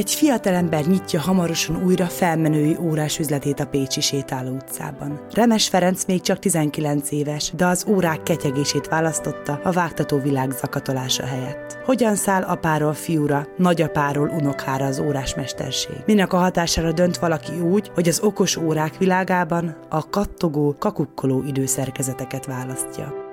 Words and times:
Egy 0.00 0.14
fiatalember 0.14 0.86
nyitja 0.86 1.20
hamarosan 1.20 1.84
újra 1.84 2.06
felmenői 2.06 2.76
órás 2.80 3.18
üzletét 3.18 3.60
a 3.60 3.66
Pécsi 3.66 4.00
sétáló 4.00 4.50
utcában. 4.50 5.20
Remes 5.32 5.68
Ferenc 5.68 6.04
még 6.04 6.20
csak 6.20 6.38
19 6.38 7.10
éves, 7.10 7.52
de 7.56 7.66
az 7.66 7.84
órák 7.88 8.22
ketyegését 8.22 8.88
választotta 8.88 9.60
a 9.64 9.72
vágtató 9.72 10.18
világ 10.18 10.50
zakatolása 10.50 11.26
helyett. 11.26 11.78
Hogyan 11.84 12.14
száll 12.14 12.42
apáról 12.42 12.92
fiúra, 12.92 13.46
nagyapáról 13.56 14.28
unokára 14.28 14.84
az 14.84 14.98
órásmesterség? 14.98 15.96
Minek 16.06 16.32
a 16.32 16.38
hatására 16.38 16.92
dönt 16.92 17.18
valaki 17.18 17.60
úgy, 17.60 17.90
hogy 17.94 18.08
az 18.08 18.20
okos 18.20 18.56
órák 18.56 18.98
világában 18.98 19.76
a 19.88 20.08
kattogó, 20.08 20.76
kakukkoló 20.78 21.42
időszerkezeteket 21.46 22.46
választja? 22.46 23.29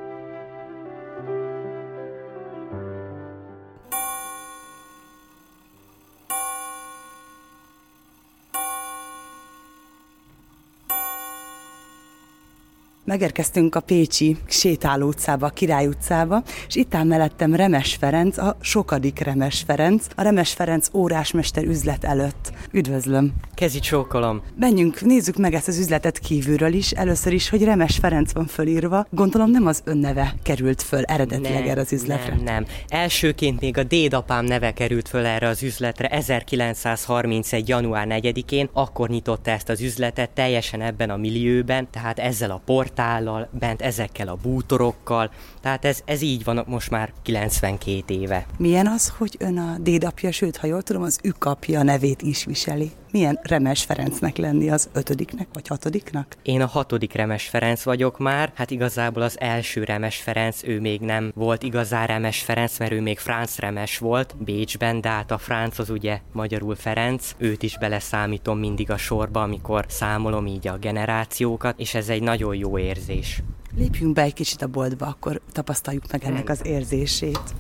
Megérkeztünk 13.08 13.76
a 13.76 13.80
Pécsi 13.80 14.38
sétáló 14.48 15.08
utcába, 15.08 15.46
a 15.46 15.50
Király 15.50 15.88
utcába, 15.88 16.44
és 16.68 16.76
itt 16.76 16.96
áll 16.96 17.04
mellettem 17.04 17.56
Remes 17.56 17.96
Ferenc, 17.96 18.38
a 18.38 18.58
sokadik 18.62 19.20
Remes 19.20 19.64
Ferenc, 19.68 20.06
a 20.16 20.22
Remes 20.22 20.54
Ferenc 20.54 20.88
órásmester 20.94 21.64
üzlet 21.64 22.04
előtt. 22.04 22.52
Üdvözlöm! 22.72 23.34
Kezi 23.54 23.80
csókolom! 23.80 24.42
Menjünk, 24.60 25.02
nézzük 25.02 25.38
meg 25.38 25.54
ezt 25.54 25.68
az 25.68 25.78
üzletet 25.78 26.20
kívülről 26.20 26.74
is. 26.74 26.92
Először 26.92 27.34
is, 27.34 27.50
hogy 27.50 27.64
Remes 27.64 27.98
Ferenc 27.98 28.34
van 28.34 28.46
fölírva. 28.46 29.08
Gondolom 29.10 29.52
nem 29.52 29.66
az 29.66 29.82
ön 29.86 29.98
neve 29.98 30.34
került 30.44 30.82
föl 30.82 31.04
eredetileg 31.04 31.60
Nem, 31.60 31.70
erre 31.70 31.82
az 31.82 31.94
üzletre. 31.94 32.36
Nem, 32.36 32.44
nem. 32.44 32.66
Elsőként 32.88 33.60
még 33.60 33.78
a 33.78 33.84
dédapám 33.84 34.46
neve 34.46 34.74
került 34.74 35.08
föl 35.08 35.26
erre 35.26 35.48
az 35.48 35.64
üzletre 35.64 36.08
1931. 36.08 37.68
január 37.68 38.08
4-én, 38.10 38.70
akkor 38.74 39.10
nyitotta 39.10 39.52
ezt 39.52 39.70
az 39.70 39.82
üzletet 39.82 40.30
teljesen 40.30 40.82
ebben 40.82 41.10
a 41.10 41.18
millióben, 41.18 41.88
tehát 41.92 42.20
ezzel 42.20 42.52
a 42.52 42.62
portállal, 42.98 43.50
bent 43.52 43.82
ezekkel 43.82 44.28
a 44.28 44.38
bútorokkal, 44.42 45.32
tehát 45.62 45.86
ez, 45.86 46.02
ez 46.06 46.22
így 46.22 46.44
van 46.44 46.64
most 46.68 46.90
már 46.90 47.14
92 47.22 48.14
éve. 48.14 48.46
Milyen 48.58 48.88
az, 48.88 49.14
hogy 49.18 49.36
ön 49.40 49.58
a 49.58 49.76
dédapja, 49.80 50.32
sőt, 50.32 50.58
ha 50.58 50.68
jól 50.68 50.82
tudom, 50.82 51.02
az 51.02 51.20
ükapja 51.24 51.84
nevét 51.84 52.22
is 52.22 52.46
viseli? 52.46 52.92
Milyen 53.18 53.40
Remes 53.42 53.84
Ferencnek 53.84 54.38
lenni 54.38 54.70
az 54.70 54.90
ötödiknek 54.94 55.48
vagy 55.54 55.68
hatodiknak? 55.68 56.36
Én 56.42 56.62
a 56.62 56.66
hatodik 56.66 57.14
Remes 57.14 57.48
Ferenc 57.48 57.84
vagyok 57.84 58.18
már, 58.18 58.52
hát 58.56 58.72
igazából 58.72 59.22
az 59.22 59.40
első 59.40 59.84
Remes 59.84 60.16
Ferenc, 60.16 60.64
ő 60.64 60.80
még 60.80 61.02
nem 61.02 61.32
volt 61.36 61.64
igazán 61.64 62.08
Remes 62.08 62.42
Ferenc, 62.42 62.80
mert 62.80 62.92
ő 62.92 63.02
még 63.02 63.20
Franz 63.20 63.58
Remes 63.58 63.98
volt 63.98 64.36
Bécsben, 64.44 65.02
de 65.02 65.10
hát 65.10 65.32
a 65.32 65.38
Franz 65.38 65.80
az 65.80 65.90
ugye 65.90 66.20
magyarul 66.32 66.76
Ferenc, 66.76 67.32
őt 67.38 67.64
is 67.64 67.78
beleszámítom 67.78 68.60
mindig 68.60 68.92
a 68.92 68.98
sorba, 68.98 69.42
amikor 69.42 69.86
számolom 69.88 70.48
így 70.48 70.68
a 70.68 70.78
generációkat, 70.78 71.80
és 71.80 71.94
ez 71.94 72.10
egy 72.10 72.22
nagyon 72.22 72.56
jó 72.56 72.78
érzés. 72.78 73.42
Lépjünk 73.78 74.14
be 74.14 74.22
egy 74.22 74.34
kicsit 74.34 74.62
a 74.62 74.68
boltba, 74.68 75.06
akkor 75.06 75.42
tapasztaljuk 75.52 76.12
meg 76.12 76.24
ennek 76.24 76.50
az 76.50 76.66
érzését. 76.66 77.54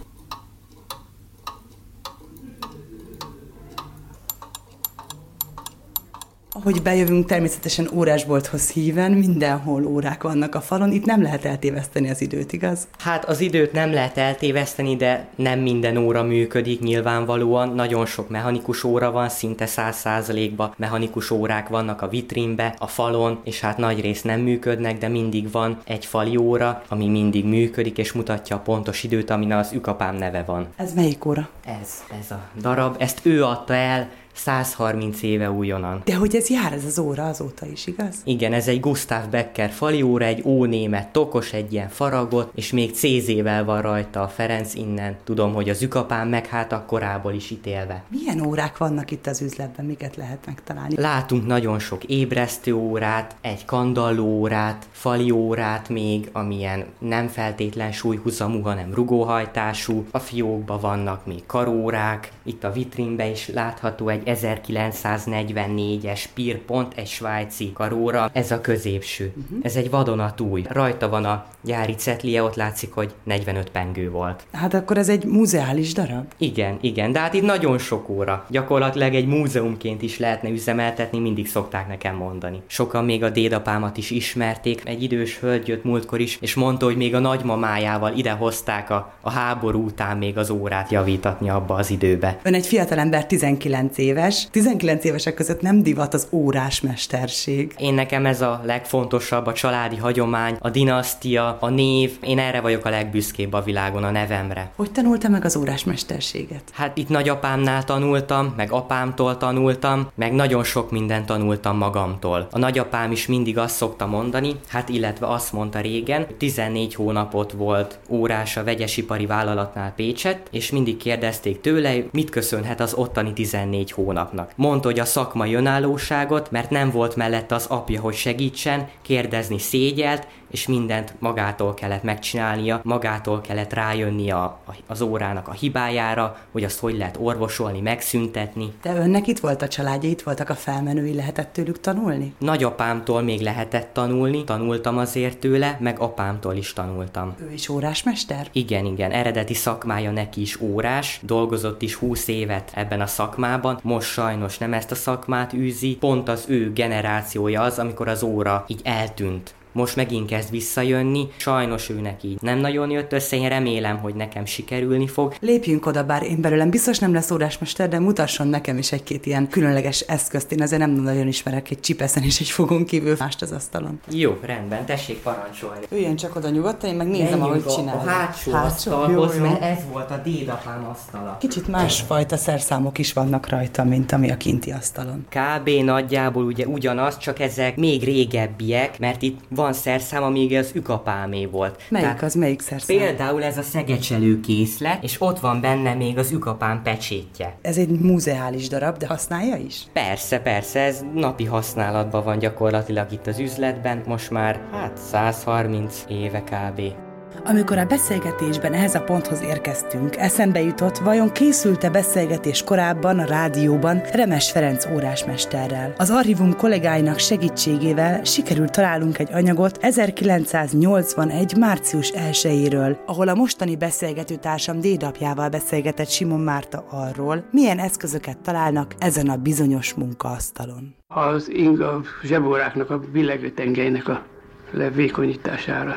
Ahogy 6.59 6.81
bejövünk, 6.81 7.25
természetesen 7.25 7.89
órásbolthoz 7.93 8.69
híven, 8.69 9.11
mindenhol 9.11 9.85
órák 9.85 10.23
vannak 10.23 10.55
a 10.55 10.61
falon, 10.61 10.91
itt 10.91 11.05
nem 11.05 11.21
lehet 11.21 11.45
eltéveszteni 11.45 12.09
az 12.09 12.21
időt, 12.21 12.53
igaz? 12.53 12.87
Hát 12.99 13.25
az 13.25 13.39
időt 13.39 13.71
nem 13.71 13.93
lehet 13.93 14.17
eltéveszteni, 14.17 14.95
de 14.95 15.27
nem 15.35 15.59
minden 15.59 15.97
óra 15.97 16.23
működik 16.23 16.79
nyilvánvalóan. 16.79 17.69
Nagyon 17.69 18.05
sok 18.05 18.29
mechanikus 18.29 18.83
óra 18.83 19.11
van, 19.11 19.29
szinte 19.29 19.65
száz 19.65 19.95
százalékban 19.95 20.73
mechanikus 20.77 21.31
órák 21.31 21.67
vannak 21.67 22.01
a 22.01 22.07
vitrínbe, 22.07 22.75
a 22.79 22.87
falon, 22.87 23.39
és 23.43 23.59
hát 23.59 23.77
nagy 23.77 24.01
rész 24.01 24.21
nem 24.21 24.39
működnek, 24.39 24.97
de 24.97 25.07
mindig 25.07 25.51
van 25.51 25.77
egy 25.85 26.05
fali 26.05 26.37
óra, 26.37 26.83
ami 26.87 27.07
mindig 27.07 27.45
működik, 27.45 27.97
és 27.97 28.11
mutatja 28.11 28.55
a 28.55 28.59
pontos 28.59 29.03
időt, 29.03 29.29
amin 29.29 29.53
az 29.53 29.71
ükapám 29.73 30.15
neve 30.15 30.43
van. 30.43 30.67
Ez 30.75 30.93
melyik 30.93 31.25
óra? 31.25 31.49
Ez, 31.81 32.03
ez 32.21 32.31
a 32.31 32.39
darab, 32.61 32.95
ezt 32.99 33.19
ő 33.23 33.43
adta 33.43 33.73
el 33.73 34.09
130 34.37 35.21
éve 35.21 35.51
újonnan. 35.51 36.01
De 36.05 36.15
hogy 36.15 36.35
ez 36.35 36.49
jár 36.49 36.73
ez 36.73 36.85
az 36.85 36.99
óra 36.99 37.27
azóta 37.27 37.65
is, 37.65 37.87
igaz? 37.87 38.15
Igen, 38.23 38.53
ez 38.53 38.67
egy 38.67 38.79
Gustav 38.79 39.29
Becker 39.29 39.69
falióra, 39.69 40.25
egy 40.25 40.41
ónémet 40.45 41.07
tokos, 41.07 41.53
egy 41.53 41.73
ilyen 41.73 41.89
faragot, 41.89 42.51
és 42.55 42.71
még 42.71 42.91
CZ-vel 42.91 43.65
van 43.65 43.81
rajta 43.81 44.21
a 44.21 44.27
Ferenc 44.27 44.73
innen. 44.73 45.15
Tudom, 45.23 45.53
hogy 45.53 45.69
az 45.69 45.81
ükapám 45.81 46.27
meg 46.29 46.45
hát 46.45 46.71
a 46.71 46.83
korából 46.87 47.33
is 47.33 47.51
ítélve. 47.51 48.03
Milyen 48.09 48.41
órák 48.41 48.77
vannak 48.77 49.11
itt 49.11 49.27
az 49.27 49.41
üzletben, 49.41 49.85
miket 49.85 50.15
lehet 50.15 50.45
megtalálni? 50.45 50.95
Látunk 50.97 51.45
nagyon 51.45 51.79
sok 51.79 52.03
ébresztő 52.03 52.73
órát, 52.73 53.35
egy 53.41 53.65
kandalló 53.65 54.25
órát, 54.25 54.87
fali 54.91 55.31
órát 55.31 55.89
még, 55.89 56.29
amilyen 56.31 56.85
nem 56.99 57.27
feltétlen 57.27 57.91
súlyhuzamú, 57.91 58.61
hanem 58.61 58.93
rugóhajtású. 58.93 60.05
A 60.11 60.19
fiókban 60.19 60.79
vannak 60.79 61.25
még 61.25 61.45
karórák, 61.45 62.31
itt 62.43 62.63
a 62.63 62.71
vitrínben 62.71 63.31
is 63.31 63.47
látható 63.47 64.07
egy 64.07 64.26
1944-es 64.27 66.23
Pierpont, 66.33 66.93
egy 66.95 67.07
svájci 67.07 67.71
karóra, 67.73 68.29
ez 68.33 68.51
a 68.51 68.61
középső. 68.61 69.33
Uh-huh. 69.35 69.59
Ez 69.61 69.75
egy 69.75 69.89
vadonatúj. 69.89 70.63
Rajta 70.69 71.09
van 71.09 71.25
a 71.25 71.45
gyári 71.61 71.93
cetlie, 71.95 72.43
ott 72.43 72.55
látszik, 72.55 72.93
hogy 72.93 73.13
45 73.23 73.69
pengő 73.69 74.09
volt. 74.11 74.43
Hát 74.51 74.73
akkor 74.73 74.97
ez 74.97 75.09
egy 75.09 75.25
muzeális 75.25 75.93
darab? 75.93 76.25
Igen, 76.37 76.77
igen, 76.81 77.11
de 77.11 77.19
hát 77.19 77.33
itt 77.33 77.43
nagyon 77.43 77.77
sok 77.77 78.09
óra. 78.09 78.45
Gyakorlatilag 78.49 79.13
egy 79.15 79.27
múzeumként 79.27 80.01
is 80.01 80.19
lehetne 80.19 80.49
üzemeltetni, 80.49 81.19
mindig 81.19 81.47
szokták 81.47 81.87
nekem 81.87 82.15
mondani. 82.15 82.61
Sokan 82.67 83.05
még 83.05 83.23
a 83.23 83.29
dédapámat 83.29 83.97
is 83.97 84.11
ismerték. 84.11 84.81
Egy 84.85 85.03
idős 85.03 85.39
hölgy 85.39 85.67
jött 85.67 85.83
múltkor 85.83 86.19
is, 86.19 86.37
és 86.41 86.53
mondta, 86.53 86.85
hogy 86.85 86.97
még 86.97 87.15
a 87.15 87.19
nagymamájával 87.19 88.13
ide 88.15 88.31
hozták 88.31 88.89
a, 88.89 89.13
a 89.21 89.31
háború 89.31 89.85
után 89.85 90.17
még 90.17 90.37
az 90.37 90.49
órát 90.49 90.91
javítatni 90.91 91.49
abba 91.49 91.73
az 91.73 91.89
időbe. 91.89 92.39
Ön 92.43 92.53
egy 92.53 92.65
fiatalember 92.65 93.25
19 93.25 93.97
éves. 93.97 94.16
19 94.51 95.03
évesek 95.03 95.33
között 95.33 95.61
nem 95.61 95.83
divat 95.83 96.13
az 96.13 96.27
órás 96.31 96.81
mesterség. 96.81 97.73
Én 97.77 97.93
nekem 97.93 98.25
ez 98.25 98.41
a 98.41 98.61
legfontosabb, 98.63 99.45
a 99.45 99.53
családi 99.53 99.95
hagyomány, 99.95 100.57
a 100.59 100.69
dinasztia, 100.69 101.57
a 101.59 101.69
név. 101.69 102.17
Én 102.21 102.39
erre 102.39 102.61
vagyok 102.61 102.85
a 102.85 102.89
legbüszkébb 102.89 103.53
a 103.53 103.61
világon, 103.61 104.03
a 104.03 104.11
nevemre. 104.11 104.71
Hogy 104.75 104.91
tanulta 104.91 105.29
meg 105.29 105.45
az 105.45 105.55
órás 105.55 105.83
mesterséget? 105.83 106.61
Hát 106.73 106.97
itt 106.97 107.09
nagyapámnál 107.09 107.83
tanultam, 107.83 108.53
meg 108.57 108.71
apámtól 108.71 109.37
tanultam, 109.37 110.07
meg 110.15 110.33
nagyon 110.33 110.63
sok 110.63 110.91
mindent 110.91 111.25
tanultam 111.25 111.77
magamtól. 111.77 112.47
A 112.51 112.57
nagyapám 112.57 113.11
is 113.11 113.27
mindig 113.27 113.57
azt 113.57 113.75
szokta 113.75 114.05
mondani, 114.05 114.55
hát 114.67 114.89
illetve 114.89 115.27
azt 115.27 115.53
mondta 115.53 115.79
régen, 115.79 116.25
hogy 116.25 116.35
14 116.35 116.95
hónapot 116.95 117.51
volt 117.51 117.99
órás 118.09 118.57
a 118.57 118.63
vegyesipari 118.63 119.25
vállalatnál 119.25 119.93
Pécset, 119.95 120.47
és 120.51 120.71
mindig 120.71 120.97
kérdezték 120.97 121.61
tőle, 121.61 121.95
mit 122.11 122.29
köszönhet 122.29 122.79
az 122.79 122.93
ottani 122.93 123.33
14 123.33 123.91
hónapnak. 124.07 124.51
Mondta, 124.55 124.87
hogy 124.87 124.99
a 124.99 125.05
szakmai 125.05 125.53
önállóságot, 125.53 126.51
mert 126.51 126.69
nem 126.69 126.91
volt 126.91 127.15
mellette 127.15 127.55
az 127.55 127.65
apja, 127.65 128.01
hogy 128.01 128.15
segítsen, 128.15 128.87
kérdezni 129.01 129.59
szégyelt, 129.59 130.27
és 130.51 130.67
mindent 130.67 131.13
magától 131.19 131.73
kellett 131.73 132.03
megcsinálnia, 132.03 132.81
magától 132.83 133.41
kellett 133.41 133.73
rájönni 133.73 134.31
a, 134.31 134.59
az 134.87 135.01
órának 135.01 135.47
a 135.47 135.51
hibájára, 135.51 136.37
hogy 136.51 136.63
azt 136.63 136.79
hogy 136.79 136.97
lehet 136.97 137.17
orvosolni, 137.19 137.81
megszüntetni. 137.81 138.73
De 138.81 138.95
önnek 138.95 139.27
itt 139.27 139.39
volt 139.39 139.61
a 139.61 139.67
családja, 139.67 140.09
itt 140.09 140.21
voltak 140.21 140.49
a 140.49 140.55
felmenői, 140.55 141.13
lehetett 141.13 141.53
tőlük 141.53 141.79
tanulni? 141.79 142.33
Nagyapámtól 142.39 143.21
még 143.21 143.41
lehetett 143.41 143.93
tanulni, 143.93 144.43
tanultam 144.43 144.97
azért 144.97 145.37
tőle, 145.37 145.77
meg 145.79 145.99
apámtól 145.99 146.55
is 146.55 146.73
tanultam. 146.73 147.35
Ő 147.41 147.51
is 147.51 147.69
órásmester? 147.69 148.47
Igen, 148.51 148.85
igen, 148.85 149.11
eredeti 149.11 149.53
szakmája 149.53 150.11
neki 150.11 150.41
is 150.41 150.61
órás, 150.61 151.19
dolgozott 151.23 151.81
is 151.81 151.95
20 151.95 152.27
évet 152.27 152.71
ebben 152.73 153.01
a 153.01 153.07
szakmában, 153.07 153.79
most 153.83 154.11
sajnos 154.11 154.57
nem 154.57 154.73
ezt 154.73 154.91
a 154.91 154.95
szakmát 154.95 155.53
űzi, 155.53 155.95
pont 155.95 156.29
az 156.29 156.45
ő 156.47 156.71
generációja 156.73 157.61
az, 157.61 157.79
amikor 157.79 158.07
az 158.07 158.23
óra 158.23 158.65
így 158.67 158.81
eltűnt 158.83 159.55
most 159.77 159.95
megint 159.95 160.27
kezd 160.27 160.49
visszajönni. 160.49 161.27
Sajnos 161.37 161.89
ő 161.89 161.99
neki 162.01 162.37
nem 162.41 162.57
nagyon 162.57 162.89
jött 162.89 163.13
össze, 163.13 163.35
én 163.35 163.49
remélem, 163.49 163.97
hogy 163.97 164.15
nekem 164.15 164.45
sikerülni 164.45 165.07
fog. 165.07 165.35
Lépjünk 165.39 165.85
oda, 165.85 166.03
bár 166.03 166.23
én 166.23 166.41
belőlem 166.41 166.69
biztos 166.69 166.99
nem 166.99 167.13
lesz 167.13 167.31
órásmester, 167.31 167.89
de 167.89 167.99
mutasson 167.99 168.47
nekem 168.47 168.77
is 168.77 168.91
egy-két 168.91 169.25
ilyen 169.25 169.47
különleges 169.49 169.99
eszközt. 169.99 170.51
Én 170.51 170.61
azért 170.61 170.81
nem 170.81 170.91
nagyon 170.91 171.27
ismerek 171.27 171.69
egy 171.69 171.79
csipeszen 171.79 172.23
és 172.23 172.39
egy 172.39 172.49
fogon 172.49 172.85
kívül 172.85 173.15
mást 173.19 173.41
az 173.41 173.51
asztalon. 173.51 173.99
Jó, 174.09 174.37
rendben, 174.41 174.85
tessék 174.85 175.17
parancsolni. 175.17 175.85
Üljön 175.91 176.15
csak 176.15 176.35
oda 176.35 176.49
nyugodtan, 176.49 176.89
én 176.89 176.95
meg 176.95 177.07
nézem, 177.07 177.43
ahogy 177.43 177.65
csinálja. 177.65 178.01
A 178.01 178.05
hátsó, 178.05 178.51
hátsó 178.51 178.91
asztalhoz, 178.91 179.35
jó, 179.35 179.43
jó. 179.43 179.49
mert 179.49 179.61
ez 179.61 179.77
volt 179.91 180.11
a 180.11 180.21
dédapám 180.23 180.87
asztala. 180.91 181.37
Kicsit 181.39 181.67
másfajta 181.67 182.37
szerszámok 182.37 182.97
is 182.97 183.13
vannak 183.13 183.49
rajta, 183.49 183.83
mint 183.83 184.11
ami 184.11 184.31
a 184.31 184.37
kinti 184.37 184.71
asztalon. 184.71 185.25
Kb. 185.29 185.69
nagyjából 185.69 186.43
ugye 186.43 186.65
ugyanaz, 186.65 187.17
csak 187.17 187.39
ezek 187.39 187.75
még 187.75 188.03
régebbiek, 188.03 188.99
mert 188.99 189.21
itt 189.21 189.39
van 189.49 189.66
szerszám, 189.73 190.23
amíg 190.23 190.55
az 190.55 190.71
ükapámé 190.73 191.45
volt. 191.45 191.81
Melyik 191.89 192.07
Tehát 192.07 192.23
az, 192.23 192.33
melyik 192.33 192.61
szerszám? 192.61 192.97
Például 192.97 193.43
ez 193.43 193.57
a 193.57 193.61
szegecselő 193.61 194.39
készlet, 194.39 195.03
és 195.03 195.21
ott 195.21 195.39
van 195.39 195.61
benne 195.61 195.93
még 195.93 196.17
az 196.17 196.31
ükapám 196.31 196.81
pecsétje. 196.83 197.57
Ez 197.61 197.77
egy 197.77 197.89
muzeális 197.89 198.67
darab, 198.67 198.97
de 198.97 199.07
használja 199.07 199.55
is? 199.55 199.83
Persze, 199.93 200.39
persze, 200.39 200.79
ez 200.79 201.05
napi 201.13 201.45
használatban 201.45 202.23
van 202.23 202.39
gyakorlatilag 202.39 203.11
itt 203.11 203.27
az 203.27 203.39
üzletben, 203.39 204.03
most 204.05 204.29
már 204.29 204.61
hát 204.71 204.97
130 204.97 206.03
éve 206.07 206.43
kb. 206.43 207.06
Amikor 207.45 207.77
a 207.77 207.85
beszélgetésben 207.85 208.73
ehhez 208.73 208.95
a 208.95 209.01
ponthoz 209.01 209.41
érkeztünk, 209.41 210.15
eszembe 210.15 210.61
jutott, 210.61 210.97
vajon 210.97 211.31
készült-e 211.31 211.89
beszélgetés 211.89 212.63
korábban 212.63 213.19
a 213.19 213.25
rádióban 213.25 214.01
Remes 214.13 214.51
Ferenc 214.51 214.85
órásmesterrel. 214.85 215.93
Az 215.97 216.09
archívum 216.09 216.55
kollégáinak 216.55 217.19
segítségével 217.19 218.23
sikerült 218.23 218.71
találnunk 218.71 219.19
egy 219.19 219.33
anyagot 219.33 219.77
1981. 219.81 221.57
március 221.57 222.11
1-éről, 222.15 222.97
ahol 223.05 223.27
a 223.27 223.35
mostani 223.35 223.75
beszélgető 223.75 224.35
társam 224.35 224.79
dédapjával 224.79 225.49
beszélgetett 225.49 226.09
Simon 226.09 226.39
Márta 226.39 226.85
arról, 226.91 227.45
milyen 227.51 227.79
eszközöket 227.79 228.37
találnak 228.39 228.93
ezen 228.97 229.29
a 229.29 229.35
bizonyos 229.35 229.93
munkaasztalon. 229.93 230.95
Az 231.07 231.49
inga 231.49 232.01
zsebóráknak, 232.23 232.89
a 232.89 232.99
billegőtengelynek 232.99 234.07
a 234.07 234.25
levékonyítására 234.71 235.95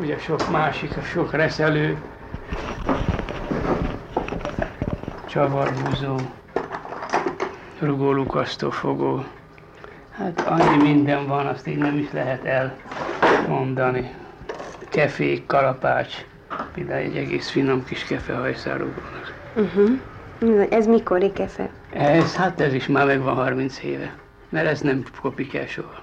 ugye 0.00 0.18
sok 0.18 0.50
másik, 0.50 0.92
sok 1.02 1.32
reszelő, 1.32 1.96
csavarbúzó, 5.26 6.16
rugólukasztófogó. 7.78 9.24
Hát 10.10 10.40
annyi 10.40 10.82
minden 10.82 11.26
van, 11.26 11.46
azt 11.46 11.66
így 11.66 11.78
nem 11.78 11.98
is 11.98 12.12
lehet 12.12 12.44
elmondani. 12.44 14.14
Kefék, 14.88 15.46
kalapács, 15.46 16.14
például 16.74 17.00
egy 17.00 17.16
egész 17.16 17.50
finom 17.50 17.84
kis 17.84 18.04
kefehajszárugónak. 18.04 19.34
Uh-huh. 19.54 20.66
Ez 20.70 20.86
mikori 20.86 21.32
kefe? 21.32 21.68
Ez, 21.92 22.36
hát 22.36 22.60
ez 22.60 22.74
is 22.74 22.86
már 22.86 23.06
megvan 23.06 23.34
30 23.34 23.82
éve, 23.82 24.14
mert 24.48 24.66
ez 24.66 24.80
nem 24.80 25.02
kopik 25.20 25.54
el 25.54 25.66
soha. 25.66 26.01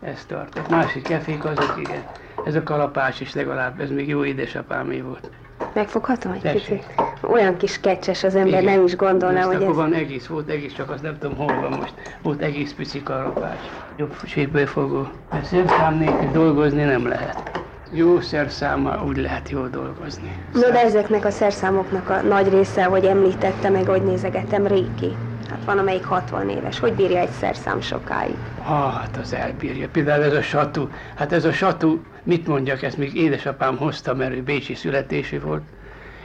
Ez 0.00 0.24
tartott. 0.24 0.68
Másik 0.68 1.02
kefék 1.02 1.44
azok, 1.44 1.74
igen. 1.78 2.02
Ez 2.44 2.54
a 2.54 2.62
kalapás 2.62 3.20
is 3.20 3.34
legalább, 3.34 3.80
ez 3.80 3.90
még 3.90 4.08
jó 4.08 4.24
édesapámé 4.24 5.00
volt. 5.00 5.30
Megfoghatom 5.74 6.32
egy 6.32 6.52
kicsit? 6.52 6.84
Olyan 7.22 7.56
kis 7.56 7.80
kecses 7.80 8.24
az 8.24 8.34
ember 8.34 8.62
Igen. 8.62 8.74
nem 8.74 8.84
is 8.84 8.96
gondolná, 8.96 9.42
hogy 9.42 9.62
ez... 9.62 9.74
van 9.74 9.94
egész, 9.94 10.26
volt 10.26 10.48
egész, 10.48 10.72
csak 10.72 10.90
azt 10.90 11.02
nem 11.02 11.18
tudom 11.18 11.36
hol 11.36 11.60
van 11.60 11.78
most. 11.78 11.94
Volt 12.22 12.40
egész 12.40 12.72
pici 12.72 13.02
kalapács. 13.02 13.60
Jobb 13.96 14.14
ségbőfogó. 14.24 15.08
Mert 15.30 15.44
szerszám 15.44 15.98
nélkül 15.98 16.30
dolgozni 16.32 16.82
nem 16.82 17.06
lehet. 17.06 17.60
Jó 17.92 18.20
szerszámmal 18.20 19.04
úgy 19.06 19.16
lehet 19.16 19.48
jól 19.50 19.68
dolgozni. 19.68 20.32
No, 20.52 20.60
de 20.60 20.82
ezeknek 20.82 21.24
a 21.24 21.30
szerszámoknak 21.30 22.10
a 22.10 22.20
nagy 22.20 22.48
része, 22.48 22.84
hogy 22.84 23.04
említette, 23.04 23.68
meg 23.68 23.86
hogy 23.86 24.02
nézegettem, 24.02 24.66
régi. 24.66 25.16
Hát 25.50 25.64
van, 25.64 25.78
amelyik 25.78 26.04
60 26.04 26.48
éves. 26.48 26.78
Hogy 26.78 26.92
bírja 26.92 27.18
egy 27.18 27.30
szerszám 27.30 27.80
sokáig? 27.80 28.36
Hát 28.62 29.16
az 29.16 29.32
elbírja. 29.32 29.88
Például 29.88 30.22
ez 30.22 30.32
a 30.32 30.42
satú. 30.42 30.88
Hát 31.16 31.32
ez 31.32 31.44
a 31.44 31.52
satú, 31.52 32.02
mit 32.22 32.46
mondjak, 32.46 32.82
ezt 32.82 32.96
még 32.96 33.14
édesapám 33.14 33.76
hozta, 33.76 34.14
mert 34.14 34.34
ő 34.34 34.42
bécsi 34.42 34.74
születésű 34.74 35.40
volt, 35.40 35.62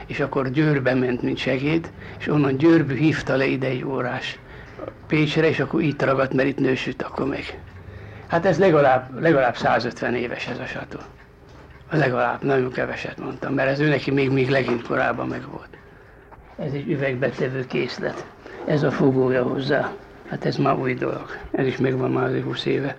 és 0.06 0.20
akkor 0.20 0.50
Győrbe 0.50 0.94
ment, 0.94 1.22
mint 1.22 1.38
segéd, 1.38 1.90
és 2.18 2.28
onnan 2.28 2.56
Győrbű 2.56 2.96
hívta 2.96 3.36
le 3.36 3.46
ide 3.46 3.66
egy 3.66 3.84
órás 3.84 4.38
Pécsre, 5.06 5.48
és 5.48 5.60
akkor 5.60 5.82
itt 5.82 6.02
ragadt, 6.02 6.34
mert 6.34 6.48
itt 6.48 6.58
nősült 6.58 7.02
akkor 7.02 7.26
még. 7.26 7.58
Hát 8.26 8.46
ez 8.46 8.58
legalább, 8.58 9.20
legalább 9.20 9.56
150 9.56 10.14
éves 10.14 10.46
ez 10.46 10.58
a 10.58 10.66
satú. 10.66 10.98
Legalább, 11.90 12.42
nagyon 12.42 12.70
keveset 12.72 13.18
mondtam, 13.18 13.54
mert 13.54 13.68
ez 13.68 13.80
ő 13.80 13.88
neki 13.88 14.10
még, 14.10 14.30
még 14.30 14.50
legint 14.50 14.86
korábban 14.86 15.28
meg 15.28 15.42
volt. 15.50 15.68
Ez 16.58 16.72
egy 16.72 16.90
üvegbetevő 16.90 17.66
készlet. 17.66 18.26
Ez 18.66 18.82
a 18.82 18.90
fogója 18.90 19.42
hozzá. 19.42 19.92
Hát 20.28 20.44
ez 20.44 20.56
már 20.56 20.78
új 20.78 20.94
dolog. 20.94 21.26
Ez 21.50 21.66
is 21.66 21.76
megvan 21.76 22.10
már 22.10 22.24
azért 22.24 22.44
20 22.44 22.64
éve. 22.64 22.96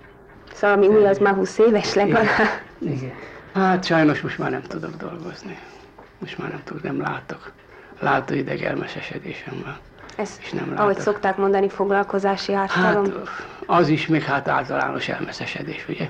Szóval 0.52 0.76
ami 0.76 0.86
új, 0.86 1.06
az 1.06 1.18
már 1.18 1.34
20 1.34 1.58
éves 1.58 1.94
legalább. 1.94 2.26
Igen. 2.78 2.94
Igen. 2.96 3.12
Hát 3.54 3.84
sajnos 3.84 4.20
most 4.20 4.38
már 4.38 4.50
nem 4.50 4.62
tudok 4.62 4.96
dolgozni. 4.96 5.58
Most 6.18 6.38
már 6.38 6.48
nem 6.48 6.60
tudok, 6.64 6.82
nem 6.82 7.00
látok. 7.00 7.52
Látóideg 8.00 8.62
elmesesedésem 8.62 9.54
van. 9.64 9.76
Ez, 10.16 10.30
és 10.42 10.50
nem 10.50 10.64
látok. 10.68 10.78
ahogy 10.78 10.98
szokták 10.98 11.36
mondani, 11.36 11.68
foglalkozási 11.68 12.52
ártalom? 12.52 13.04
Hát 13.04 13.14
az 13.66 13.88
is 13.88 14.06
még 14.06 14.22
hát 14.22 14.48
általános 14.48 15.08
elmeszesedés, 15.08 15.84
ugye? 15.88 16.08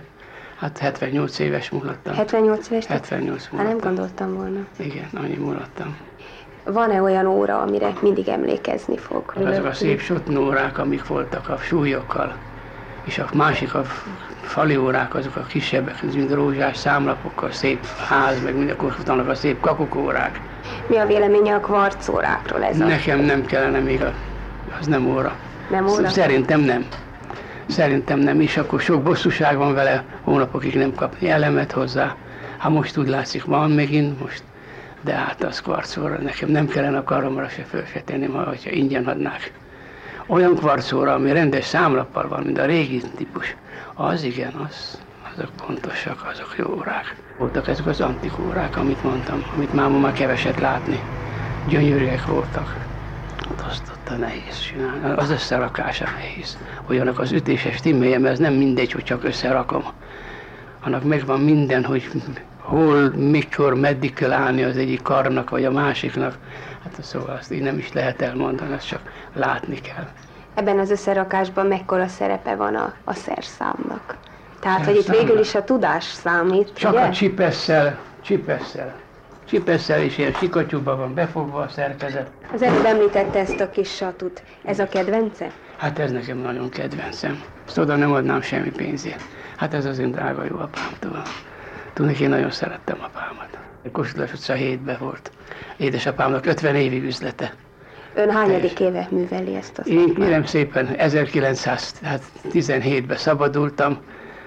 Hát 0.56 0.78
78 0.78 1.38
éves 1.38 1.70
mulattam. 1.70 2.14
78 2.14 2.68
éves? 2.68 2.86
78 2.86 3.48
mulattam. 3.50 3.58
Hát 3.58 3.82
nem 3.82 3.92
gondoltam 3.92 4.34
volna. 4.34 4.66
Igen, 4.78 5.08
annyi 5.14 5.36
mulattam 5.36 5.96
van-e 6.72 7.02
olyan 7.02 7.26
óra, 7.26 7.60
amire 7.60 7.92
mindig 8.00 8.28
emlékezni 8.28 8.96
fog? 8.96 9.32
Azok 9.44 9.64
a 9.64 9.72
szép 9.72 10.00
sotnórák, 10.00 10.78
amik 10.78 11.06
voltak 11.06 11.48
a 11.48 11.56
súlyokkal, 11.56 12.34
és 13.04 13.18
a 13.18 13.28
másik 13.34 13.74
a 13.74 13.82
fali 14.42 14.76
órák, 14.76 15.14
azok 15.14 15.36
a 15.36 15.42
kisebbek, 15.42 16.02
mint 16.02 16.32
rózsás 16.32 16.76
számlapokkal, 16.76 17.50
szép 17.50 17.86
ház, 18.08 18.42
meg 18.42 18.56
mindenkor 18.56 18.96
utána 19.00 19.30
a 19.30 19.34
szép 19.34 19.60
kakukórák. 19.60 20.40
Mi 20.86 20.96
a 20.96 21.06
véleménye 21.06 21.54
a 21.54 21.60
kvarcórákról 21.60 22.64
ez 22.64 22.76
Nekem 22.76 23.20
nem 23.20 23.44
kellene 23.44 23.78
még, 23.78 24.02
a, 24.02 24.12
az 24.80 24.86
nem 24.86 25.06
óra. 25.06 25.32
Nem 25.70 25.88
óra? 25.88 26.08
Szerintem 26.08 26.60
nem. 26.60 26.86
Szerintem 27.66 28.18
nem, 28.18 28.40
is 28.40 28.56
akkor 28.56 28.80
sok 28.80 29.02
bosszúság 29.02 29.56
van 29.56 29.74
vele, 29.74 30.04
hónapokig 30.22 30.74
nem 30.74 30.94
kapni 30.94 31.28
elemet 31.28 31.72
hozzá. 31.72 32.16
Ha 32.58 32.68
most 32.68 32.96
úgy 32.96 33.08
látszik, 33.08 33.44
van 33.44 33.70
megint, 33.70 34.20
most 34.20 34.42
de 35.06 35.14
hát 35.14 35.42
az 35.42 35.60
kvarcóra 35.60 36.18
nekem 36.18 36.48
nem 36.48 36.66
kellene 36.66 36.98
a 36.98 37.04
karomra 37.04 37.48
se 37.48 37.62
föl 37.62 37.84
se 37.84 38.00
tenni, 38.00 38.26
hogyha 38.26 38.70
ingyen 38.70 39.06
adnák. 39.06 39.52
Olyan 40.26 40.54
kvarcóra, 40.54 41.14
ami 41.14 41.32
rendes 41.32 41.64
számlappal 41.64 42.28
van, 42.28 42.42
mint 42.42 42.58
a 42.58 42.64
régi 42.64 43.02
típus, 43.16 43.56
az 43.94 44.22
igen, 44.22 44.52
az, 44.52 44.98
azok 45.32 45.50
pontosak, 45.66 46.26
azok 46.32 46.54
jó 46.56 46.74
órák. 46.76 47.16
Voltak 47.38 47.68
ezek 47.68 47.86
az 47.86 48.00
antik 48.00 48.38
órák, 48.38 48.76
amit 48.76 49.02
mondtam, 49.02 49.44
amit 49.54 49.72
már 49.72 49.88
ma 49.88 49.98
már 49.98 50.12
keveset 50.12 50.60
látni. 50.60 51.00
Gyönyörűek 51.68 52.26
voltak. 52.26 52.76
Hát 53.48 53.66
azt 53.68 53.90
ott 53.90 54.18
nehéz 54.18 54.58
csinálni. 54.58 55.10
Az 55.16 55.30
összerakása 55.30 56.04
nehéz. 56.04 56.58
Olyanak 56.88 57.18
az 57.18 57.32
ütéses 57.32 57.80
timmelje, 57.80 58.18
mert 58.18 58.32
ez 58.32 58.38
nem 58.38 58.54
mindegy, 58.54 58.92
hogy 58.92 59.04
csak 59.04 59.24
összerakom. 59.24 59.84
Annak 60.86 61.04
megvan 61.04 61.40
minden, 61.40 61.84
hogy 61.84 62.10
hol, 62.58 63.10
mikor, 63.10 63.74
meddig 63.74 64.14
kell 64.14 64.32
állni 64.32 64.62
az 64.62 64.76
egyik 64.76 65.02
karnak, 65.02 65.50
vagy 65.50 65.64
a 65.64 65.70
másiknak. 65.70 66.38
Hát 66.82 67.02
szóval 67.02 67.36
azt 67.36 67.52
így 67.52 67.62
nem 67.62 67.78
is 67.78 67.92
lehet 67.92 68.22
elmondani, 68.22 68.72
ezt 68.72 68.86
csak 68.86 69.00
látni 69.34 69.80
kell. 69.80 70.08
Ebben 70.54 70.78
az 70.78 70.90
összerakásban 70.90 71.66
mekkora 71.66 72.06
szerepe 72.06 72.54
van 72.54 72.74
a, 72.74 72.94
a 73.04 73.14
szerszámnak? 73.14 74.16
Tehát, 74.60 74.84
hogy 74.84 74.96
itt 74.96 75.06
végül 75.08 75.38
is 75.38 75.54
a 75.54 75.64
tudás 75.64 76.04
számít, 76.04 76.72
Csak 76.74 76.92
ugye? 76.92 77.00
a 77.00 77.10
csipesszel, 77.10 77.98
csipesszel. 78.20 78.94
Csipesszel 79.44 80.02
is 80.02 80.18
ilyen 80.18 80.32
sikatyúban 80.32 80.98
van 80.98 81.14
befogva 81.14 81.58
a 81.58 81.68
szerkezet. 81.68 82.30
Az 82.54 82.62
előbb 82.62 82.84
említette 82.84 83.38
ezt 83.38 83.60
a 83.60 83.70
kis 83.70 83.94
satut. 83.94 84.42
Ez 84.64 84.78
a 84.78 84.88
kedvence? 84.88 85.50
Hát 85.76 85.98
ez 85.98 86.12
nekem 86.12 86.38
nagyon 86.38 86.68
kedvencem. 86.68 87.42
Ezt 87.66 87.78
oda 87.78 87.96
nem 87.96 88.12
adnám 88.12 88.40
semmi 88.40 88.70
pénzért. 88.70 89.22
Hát 89.56 89.74
ez 89.74 89.84
az 89.84 89.98
én 89.98 90.10
drága 90.10 90.44
jó 90.44 90.58
apámtól. 90.58 91.22
Tudni, 91.92 92.16
én 92.20 92.28
nagyon 92.28 92.50
szerettem 92.50 92.96
apámat. 93.00 93.58
Kossuth 93.92 94.34
utca 94.34 94.52
7 94.52 94.98
volt. 94.98 95.30
Édesapámnak 95.76 96.46
50 96.46 96.74
évig 96.74 97.04
üzlete. 97.04 97.54
Ön 98.14 98.30
hányadik 98.30 98.80
éve 98.80 99.08
műveli 99.10 99.54
ezt 99.54 99.78
a 99.78 99.82
Én 99.82 100.14
kérem 100.14 100.44
szépen 100.44 100.94
1917-ben 100.98 103.16
szabadultam, 103.16 103.98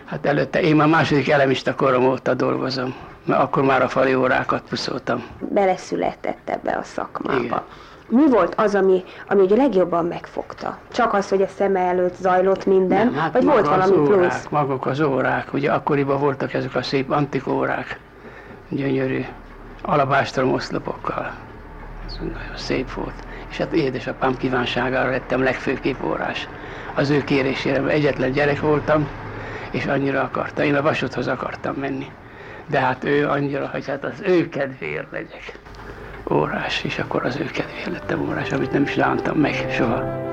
hát 0.06 0.26
előtte 0.26 0.62
én 0.62 0.76
már 0.76 0.88
második 0.88 1.30
elemista 1.30 1.76
korom 1.76 2.06
óta 2.06 2.34
dolgozom, 2.34 2.96
mert 3.26 3.42
akkor 3.42 3.64
már 3.64 3.82
a 3.82 3.88
fali 3.88 4.16
órákat 4.16 4.64
puszoltam. 4.70 5.24
Beleszületett 5.40 6.50
ebbe 6.50 6.72
a 6.72 6.84
szakmába. 6.84 7.44
Igen. 7.44 7.62
Mi 8.10 8.30
volt 8.30 8.56
az, 8.56 8.76
ami, 8.76 9.04
ami 9.28 9.42
ugye 9.42 9.56
legjobban 9.56 10.06
megfogta? 10.06 10.78
Csak 10.92 11.14
az, 11.14 11.30
hogy 11.30 11.42
a 11.42 11.48
szeme 11.48 11.80
előtt 11.80 12.16
zajlott 12.16 12.66
minden, 12.66 13.06
Nem, 13.06 13.16
hát 13.16 13.34
vagy 13.34 13.44
volt 13.44 13.68
valami 13.68 13.96
az 13.96 14.04
plusz? 14.04 14.18
órák, 14.18 14.50
maguk 14.50 14.86
az 14.86 15.00
órák, 15.00 15.54
ugye 15.54 15.72
akkoriban 15.72 16.20
voltak 16.20 16.54
ezek 16.54 16.76
a 16.76 16.82
szép 16.82 17.12
antikórák, 17.12 18.00
gyönyörű 18.70 19.26
alabástrom 19.82 20.54
oszlopokkal. 20.54 21.32
Ez 22.08 22.16
nagyon 22.18 22.56
szép 22.56 22.94
volt. 22.94 23.14
És 23.50 23.58
hát 23.58 23.74
édesapám 23.74 24.38
kívánságára 24.38 25.10
lettem 25.10 25.44
legfőképp 25.44 26.04
órás. 26.04 26.48
Az 26.96 27.10
ő 27.10 27.24
kérésére, 27.24 27.80
mert 27.80 27.94
egyetlen 27.94 28.32
gyerek 28.32 28.62
voltam, 28.62 29.08
és 29.72 29.86
annyira 29.86 30.22
akarta. 30.22 30.64
Én 30.64 30.76
a 30.76 30.82
vasodhoz 30.82 31.28
akartam 31.28 31.76
menni. 31.76 32.12
De 32.70 32.80
hát 32.80 33.04
ő 33.04 33.28
annyira, 33.28 33.70
hogy 33.72 33.88
hát 33.88 34.04
az 34.04 34.22
ő 34.26 34.50
kedvéért 34.50 35.12
legyek 35.12 35.60
órás, 36.32 36.84
és 36.84 37.00
akkor 37.00 37.26
az 37.26 37.36
ő 37.36 37.46
kedvéért 37.46 37.92
lettem 37.92 38.22
órás, 38.22 38.52
amit 38.52 38.72
nem 38.72 38.84
is 38.84 38.96
lántam 38.96 39.38
meg 39.38 39.54
soha. 39.72 40.29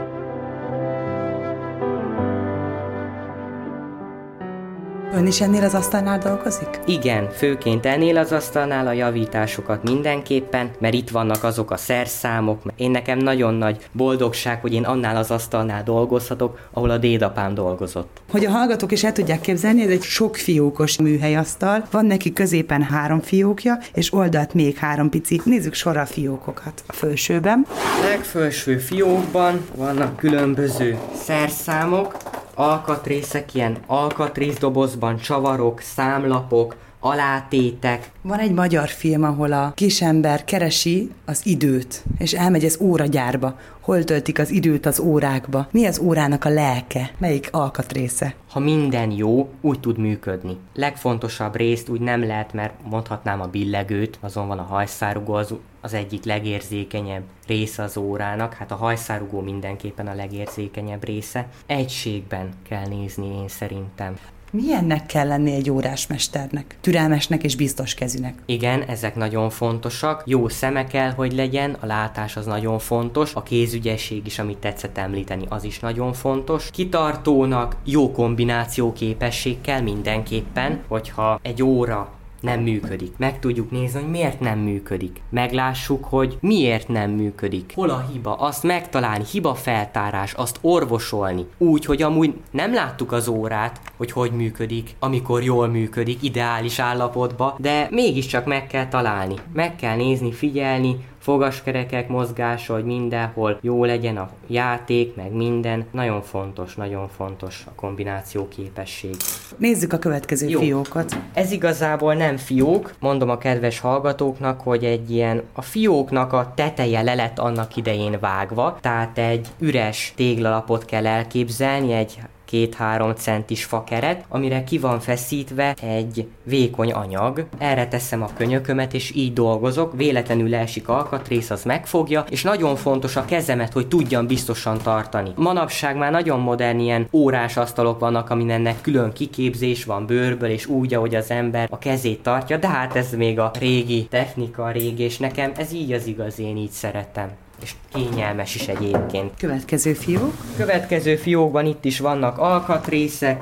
Ön 5.17 5.27
is 5.27 5.41
ennél 5.41 5.65
az 5.65 5.75
asztalnál 5.75 6.19
dolgozik? 6.19 6.69
Igen, 6.87 7.31
főként 7.31 7.87
ennél 7.87 8.17
az 8.17 8.33
asztalnál 8.33 8.87
a 8.87 8.93
javításokat 8.93 9.83
mindenképpen, 9.83 10.71
mert 10.79 10.95
itt 10.95 11.11
vannak 11.11 11.45
azok 11.45 11.71
a 11.71 11.77
szerszámok. 11.77 12.63
Én 12.77 12.91
nekem 12.91 13.19
nagyon 13.19 13.55
nagy 13.55 13.89
boldogság, 13.93 14.61
hogy 14.61 14.73
én 14.73 14.85
annál 14.85 15.17
az 15.17 15.31
asztalnál 15.31 15.83
dolgozhatok, 15.83 16.69
ahol 16.73 16.91
a 16.91 16.99
dédapám 16.99 17.55
dolgozott. 17.55 18.21
Hogy 18.31 18.45
a 18.45 18.51
hallgatók 18.51 18.93
is 18.93 19.05
el 19.05 19.13
tudják 19.13 19.41
képzelni, 19.41 19.83
ez 19.83 19.91
egy 19.91 20.03
sok 20.03 20.37
fiókos 20.37 20.99
műhelyasztal, 20.99 21.87
van 21.91 22.07
neki 22.07 22.33
középen 22.33 22.83
három 22.83 23.21
fiókja, 23.21 23.79
és 23.95 24.13
oldalt 24.13 24.55
még 24.55 24.77
három 24.77 25.11
pici. 25.11 25.41
Nézzük 25.45 25.75
sorra 25.75 26.01
a 26.01 26.07
fiókokat 26.07 26.83
a 26.87 26.93
felsőben. 26.93 27.67
Legfelső 28.03 28.79
fiókban 28.79 29.61
vannak 29.77 30.17
különböző 30.17 30.99
szerszámok, 31.15 32.17
alkatrészek, 32.57 33.55
ilyen 33.55 33.77
alkatrészdobozban, 33.87 35.17
csavarok, 35.17 35.81
számlapok, 35.81 36.77
alátétek. 37.01 38.11
Van 38.23 38.39
egy 38.39 38.53
magyar 38.53 38.89
film, 38.89 39.23
ahol 39.23 39.53
a 39.53 39.73
kisember 39.75 40.45
keresi 40.45 41.11
az 41.25 41.47
időt, 41.47 42.05
és 42.19 42.33
elmegy 42.33 42.65
az 42.65 42.79
óragyárba. 42.81 43.59
Hol 43.81 44.05
töltik 44.05 44.39
az 44.39 44.51
időt 44.51 44.87
az 44.87 45.01
órákba? 45.01 45.69
Mi 45.71 45.87
az 45.87 45.99
órának 45.99 46.45
a 46.45 46.49
lelke? 46.49 47.11
Melyik 47.19 47.49
alkatrésze? 47.51 48.35
Ha 48.51 48.61
minden 48.61 49.11
jó, 49.11 49.51
úgy 49.61 49.81
tud 49.81 49.99
működni. 49.99 50.57
Legfontosabb 50.75 51.57
részt 51.57 51.89
úgy 51.89 52.01
nem 52.01 52.27
lehet, 52.27 52.53
mert 52.53 52.75
mondhatnám 52.89 53.41
a 53.41 53.47
billegőt, 53.47 54.19
azon 54.21 54.49
van 54.49 54.59
a 54.59 54.63
hajszárugó, 54.63 55.33
az, 55.35 55.55
az 55.81 55.95
egyik 55.95 56.25
legérzékenyebb 56.25 57.23
része 57.47 57.83
az 57.83 57.97
órának. 57.97 58.55
Hát 58.55 58.71
a 58.71 58.77
hajszárugó 58.77 59.41
mindenképpen 59.41 60.07
a 60.07 60.15
legérzékenyebb 60.15 61.05
része. 61.05 61.49
Egységben 61.67 62.49
kell 62.69 62.87
nézni 62.87 63.27
én 63.27 63.49
szerintem. 63.49 64.17
Milyennek 64.57 65.07
kell 65.07 65.27
lenni 65.27 65.53
egy 65.55 65.71
órásmesternek? 65.71 66.77
Türelmesnek 66.81 67.43
és 67.43 67.57
biztos 67.57 67.95
kezűnek. 67.95 68.35
Igen, 68.47 68.83
ezek 68.83 69.15
nagyon 69.15 69.51
fontosak. 69.51 70.23
Jó 70.27 70.49
szeme 70.49 70.87
kell, 70.87 71.11
hogy 71.11 71.33
legyen, 71.33 71.77
a 71.81 71.87
látás 71.87 72.37
az 72.37 72.47
nagyon 72.47 72.79
fontos, 72.79 73.35
a 73.35 73.43
kézügyesség 73.43 74.27
is, 74.27 74.39
amit 74.39 74.59
tetszett 74.59 74.99
említeni, 74.99 75.45
az 75.49 75.65
is 75.65 75.81
nagyon 75.81 76.13
fontos. 76.13 76.71
Kitartónak 76.71 77.77
jó 77.85 78.13
kombináció 78.13 78.93
képesség 78.93 79.61
kell 79.61 79.81
mindenképpen, 79.81 80.83
hogyha 80.89 81.39
egy 81.43 81.63
óra 81.63 82.17
nem 82.47 82.61
működik. 82.61 83.13
Meg 83.17 83.39
tudjuk 83.39 83.71
nézni, 83.71 84.01
hogy 84.01 84.11
miért 84.11 84.41
nem 84.41 84.59
működik. 84.59 85.23
Meglássuk, 85.31 86.05
hogy 86.05 86.39
miért 86.41 86.89
nem 86.89 87.11
működik. 87.11 87.73
Hol 87.75 87.91
a 87.91 88.07
hiba? 88.13 88.35
Azt 88.35 88.63
megtalálni, 88.63 89.25
hiba 89.31 89.55
feltárás, 89.55 90.33
azt 90.33 90.59
orvosolni. 90.61 91.47
Úgy, 91.59 91.85
hogy 91.85 92.03
amúgy 92.03 92.35
nem 92.51 92.75
láttuk 92.75 93.13
az 93.13 93.29
órát, 93.29 93.81
hogy 93.97 94.13
hogy 94.13 94.31
működik, 94.31 94.95
amikor 94.99 95.43
jól 95.43 95.69
működik, 95.69 96.23
ideális 96.23 96.79
állapotba, 96.79 97.57
de 97.59 97.89
mégiscsak 97.91 98.45
meg 98.45 98.67
kell 98.67 98.89
találni. 98.89 99.35
Meg 99.53 99.77
kell 99.77 99.97
nézni, 99.97 100.33
figyelni, 100.33 100.97
fogaskerekek 101.27 102.09
mozgása, 102.09 102.73
hogy 102.73 102.85
mindenhol 102.85 103.59
jó 103.61 103.85
legyen 103.85 104.17
a 104.17 104.29
játék, 104.47 105.15
meg 105.15 105.33
minden. 105.33 105.87
Nagyon 105.91 106.23
fontos, 106.23 106.75
nagyon 106.75 107.09
fontos 107.09 107.65
a 107.67 107.75
kombináció 107.75 108.49
képesség. 108.49 109.17
Nézzük 109.57 109.93
a 109.93 109.99
következő 109.99 110.49
Jó. 110.49 110.61
fiókot. 110.61 111.17
Ez 111.33 111.53
igazából 111.53 112.15
nem 112.15 112.37
fiók, 112.37 112.95
mondom 113.01 113.29
a 113.29 113.39
kedves 113.39 113.81
hallgatóknak, 113.81 114.61
hogy 114.61 114.85
egy 114.85 115.11
ilyen, 115.11 115.43
a 115.53 115.63
fióknak 115.63 116.33
a 116.33 116.53
teteje 116.55 117.03
le 117.03 117.15
lett 117.15 117.39
annak 117.39 117.77
idején 117.77 118.17
vágva, 118.21 118.79
tehát 118.81 119.19
egy 119.19 119.49
üres 119.59 120.13
téglalapot 120.17 120.85
kell 120.85 121.07
elképzelni, 121.07 121.93
egy 121.93 122.19
két-három 122.47 123.15
centis 123.15 123.65
fakeret, 123.65 124.25
amire 124.29 124.65
ki 124.65 124.79
van 124.79 125.01
feszítve 125.01 125.75
egy 125.83 126.29
vékony 126.43 126.93
anyag. 126.93 127.47
Erre 127.59 127.89
teszem 127.89 128.23
a 128.23 128.31
könyökömet, 128.37 128.95
és 128.95 129.15
így 129.15 129.33
dolgozok. 129.33 129.97
Véletlenül 129.97 130.49
leesik 130.49 130.89
alkatrész, 130.89 131.51
az 131.51 131.65
megfogja, 131.65 132.25
és 132.31 132.43
nagyon 132.43 132.77
fontos 132.77 133.17
a 133.17 133.25
kezemet, 133.25 133.73
hogy 133.73 133.89
tudjam 133.89 134.27
biztosan 134.27 134.79
tartani. 134.83 135.33
Manapság 135.37 135.97
már 135.97 136.11
nagyon 136.11 136.41
modern 136.41 136.79
ilyen 136.79 137.09
órás 137.13 137.57
asztalok 137.57 137.99
vannak, 137.99 138.31
amin 138.31 138.51
ennek 138.51 138.81
külön 138.81 139.13
kiképzés 139.13 139.85
van 139.85 140.07
bőrből, 140.07 140.51
és 140.51 140.67
úgy, 140.67 140.95
ahogy 140.95 141.15
az 141.15 141.31
ember 141.31 141.69
a 141.71 141.79
kezét 141.79 142.23
tartja, 142.23 142.57
de 142.57 142.69
hát 142.69 142.97
ez 142.97 143.13
még 143.13 143.39
a 143.39 143.51
régi 143.59 144.07
technika, 144.11 144.71
régi, 144.71 145.03
és 145.03 145.19
nekem 145.19 145.53
ez 145.57 145.73
így 145.73 145.93
az 145.93 146.07
igaz, 146.07 146.39
én 146.39 146.57
így 146.57 146.71
szeretem. 146.71 147.31
És 147.63 147.75
kényelmes 147.93 148.55
is 148.55 148.69
egyébként. 148.69 149.33
Következő 149.39 149.93
fiók. 149.93 150.35
Következő 150.57 151.17
fiókban 151.17 151.67
itt 151.67 151.85
is 151.85 151.99
vannak 151.99 152.39
alkatrészek, 152.39 153.41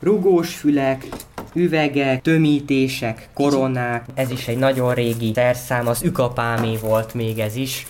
rugós 0.00 0.54
fülek, 0.54 1.06
üvegek, 1.54 2.22
tömítések, 2.22 3.28
koronák. 3.34 4.04
Ez 4.14 4.30
is 4.30 4.48
egy 4.48 4.58
nagyon 4.58 4.94
régi 4.94 5.32
szerszám, 5.34 5.86
az 5.86 6.02
ükapámé 6.02 6.76
volt 6.76 7.14
még 7.14 7.38
ez 7.38 7.56
is. 7.56 7.86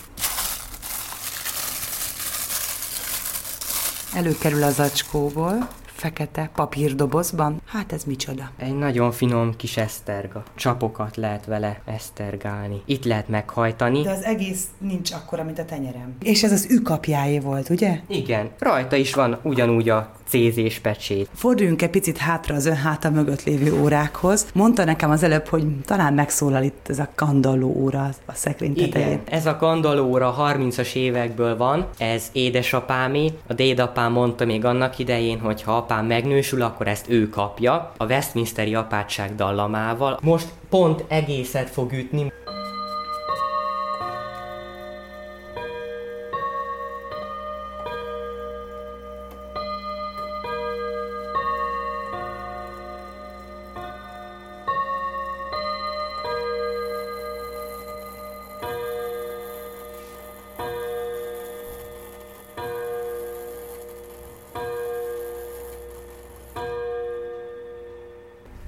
Előkerül 4.15 4.63
az 4.63 4.75
zacskóból, 4.75 5.69
fekete 5.97 6.51
papírdobozban. 6.55 7.61
Hát 7.67 7.93
ez 7.93 8.05
micsoda? 8.05 8.51
Egy 8.57 8.77
nagyon 8.77 9.13
finom 9.13 9.57
kis 9.57 9.77
eszterga. 9.77 10.43
Csapokat 10.55 11.17
lehet 11.17 11.45
vele 11.45 11.81
esztergálni. 11.85 12.83
Itt 12.85 13.05
lehet 13.05 13.29
meghajtani. 13.29 14.03
De 14.03 14.11
az 14.11 14.25
egész 14.25 14.65
nincs 14.79 15.13
akkora, 15.13 15.45
mint 15.45 15.59
a 15.59 15.65
tenyerem. 15.65 16.17
És 16.23 16.43
ez 16.43 16.53
az 16.53 16.67
ükapjáé 16.71 17.39
volt, 17.39 17.69
ugye? 17.69 18.01
Igen, 18.07 18.51
rajta 18.59 18.97
is 18.97 19.15
van 19.15 19.39
ugyanúgy 19.43 19.89
a 19.89 20.11
cézés 20.29 20.79
pecsét. 20.79 21.29
Forduljunk 21.35 21.83
egy 21.83 21.91
picit 21.91 22.17
hátra 22.17 22.55
az 22.55 22.67
ön 22.67 22.77
háta 22.77 23.11
mögött 23.11 23.45
lévő 23.45 23.81
órákhoz. 23.81 24.47
Mondta 24.55 24.85
nekem 24.85 25.11
az 25.11 25.23
előbb, 25.23 25.47
hogy 25.47 25.81
talán 25.81 26.15
megszólal 26.15 26.63
itt 26.63 26.89
ez 26.89 26.99
a 26.99 27.09
kandalló 27.15 27.69
óra 27.69 28.09
a 28.27 28.33
szekrény 28.33 28.75
tetején. 28.75 29.09
Igen, 29.09 29.21
ez 29.31 29.47
a 29.47 29.57
kandallóra 29.57 30.37
30-as 30.39 30.95
évekből 30.95 31.57
van, 31.57 31.87
ez 31.99 32.29
édesapámé. 32.33 33.33
A 33.47 33.53
dédapám 33.55 34.13
mondta 34.13 34.45
még 34.45 34.65
annak 34.65 34.99
idején, 34.99 35.41
hogy 35.41 35.63
ha 35.63 35.86
apám 35.87 36.07
megnősül, 36.07 36.63
akkor 36.63 36.89
ezt 36.89 37.09
ő 37.09 37.29
kapja, 37.29 37.93
a 37.97 38.05
Westminsteri 38.05 38.75
apátság 38.75 39.35
dallamával. 39.35 40.19
Most 40.23 40.49
pont 40.69 41.05
egészet 41.09 41.71
fog 41.71 41.93
ütni. 41.93 42.33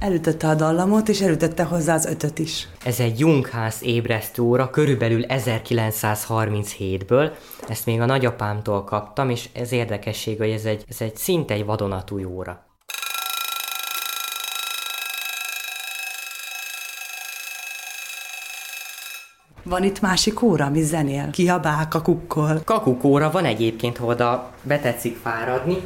Elütötte 0.09 0.49
a 0.49 0.55
dallamot, 0.55 1.09
és 1.09 1.21
elütötte 1.21 1.63
hozzá 1.63 1.95
az 1.95 2.07
ötöt 2.07 2.39
is. 2.39 2.69
Ez 2.85 3.01
egy 3.01 3.19
Jungház 3.19 3.79
ébresztő 3.83 4.43
óra, 4.43 4.71
körülbelül 4.71 5.25
1937-ből. 5.29 7.31
Ezt 7.69 7.87
még 7.87 8.01
a 8.01 8.05
nagyapámtól 8.05 8.85
kaptam, 8.85 9.31
és 9.31 9.49
ez 9.53 9.73
érdekesség, 9.73 10.39
hogy 10.39 10.51
ez 10.51 10.65
egy, 10.65 10.85
ez 10.89 11.01
egy 11.01 11.17
szinte 11.17 11.55
egy 11.55 11.65
vadonatúj 11.65 12.25
óra. 12.25 12.67
Van 19.63 19.85
itt 19.85 20.01
másik 20.01 20.43
óra, 20.43 20.65
ami 20.65 20.83
zenél? 20.83 21.31
Kiabál, 21.31 21.89
kakukkol. 21.89 22.61
Kakukóra 22.65 23.31
van 23.31 23.45
egyébként, 23.45 23.97
ha 23.97 24.07
oda 24.07 24.51
betetszik 24.63 25.17
fáradni, 25.17 25.77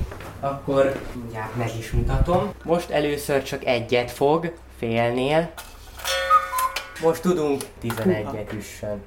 akkor 0.43 1.01
mindjárt 1.15 1.57
meg 1.57 1.71
is 1.79 1.91
mutatom. 1.91 2.55
Most 2.65 2.91
először 2.91 3.43
csak 3.43 3.65
egyet 3.65 4.11
fog, 4.11 4.53
félnél. 4.79 5.53
Most 7.03 7.23
tudunk 7.23 7.63
11-et 7.83 8.53
üssön. 8.57 9.03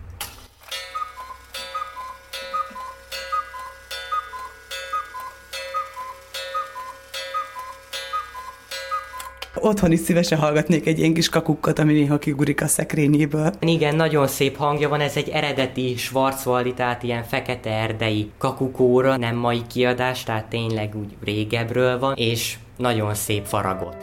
Otthon 9.65 9.91
is 9.91 9.99
szívesen 9.99 10.39
hallgatnék 10.39 10.87
egy 10.87 10.99
ilyen 10.99 11.13
kis 11.13 11.29
kakukkot, 11.29 11.79
ami 11.79 11.93
néha 11.93 12.17
kigurik 12.17 12.61
a 12.61 12.67
szekrényéből. 12.67 13.53
Igen, 13.59 13.95
nagyon 13.95 14.27
szép 14.27 14.57
hangja 14.57 14.89
van, 14.89 14.99
ez 14.99 15.15
egy 15.15 15.29
eredeti 15.29 15.95
Schwarzwaldi, 15.97 16.73
tehát 16.73 17.03
ilyen 17.03 17.23
fekete 17.23 17.69
erdei 17.69 18.31
kakukóra, 18.37 19.17
nem 19.17 19.35
mai 19.35 19.61
kiadás, 19.67 20.23
tehát 20.23 20.45
tényleg 20.45 20.95
úgy 20.95 21.15
régebről 21.23 21.99
van, 21.99 22.15
és 22.15 22.55
nagyon 22.77 23.13
szép 23.13 23.45
faragot. 23.45 23.95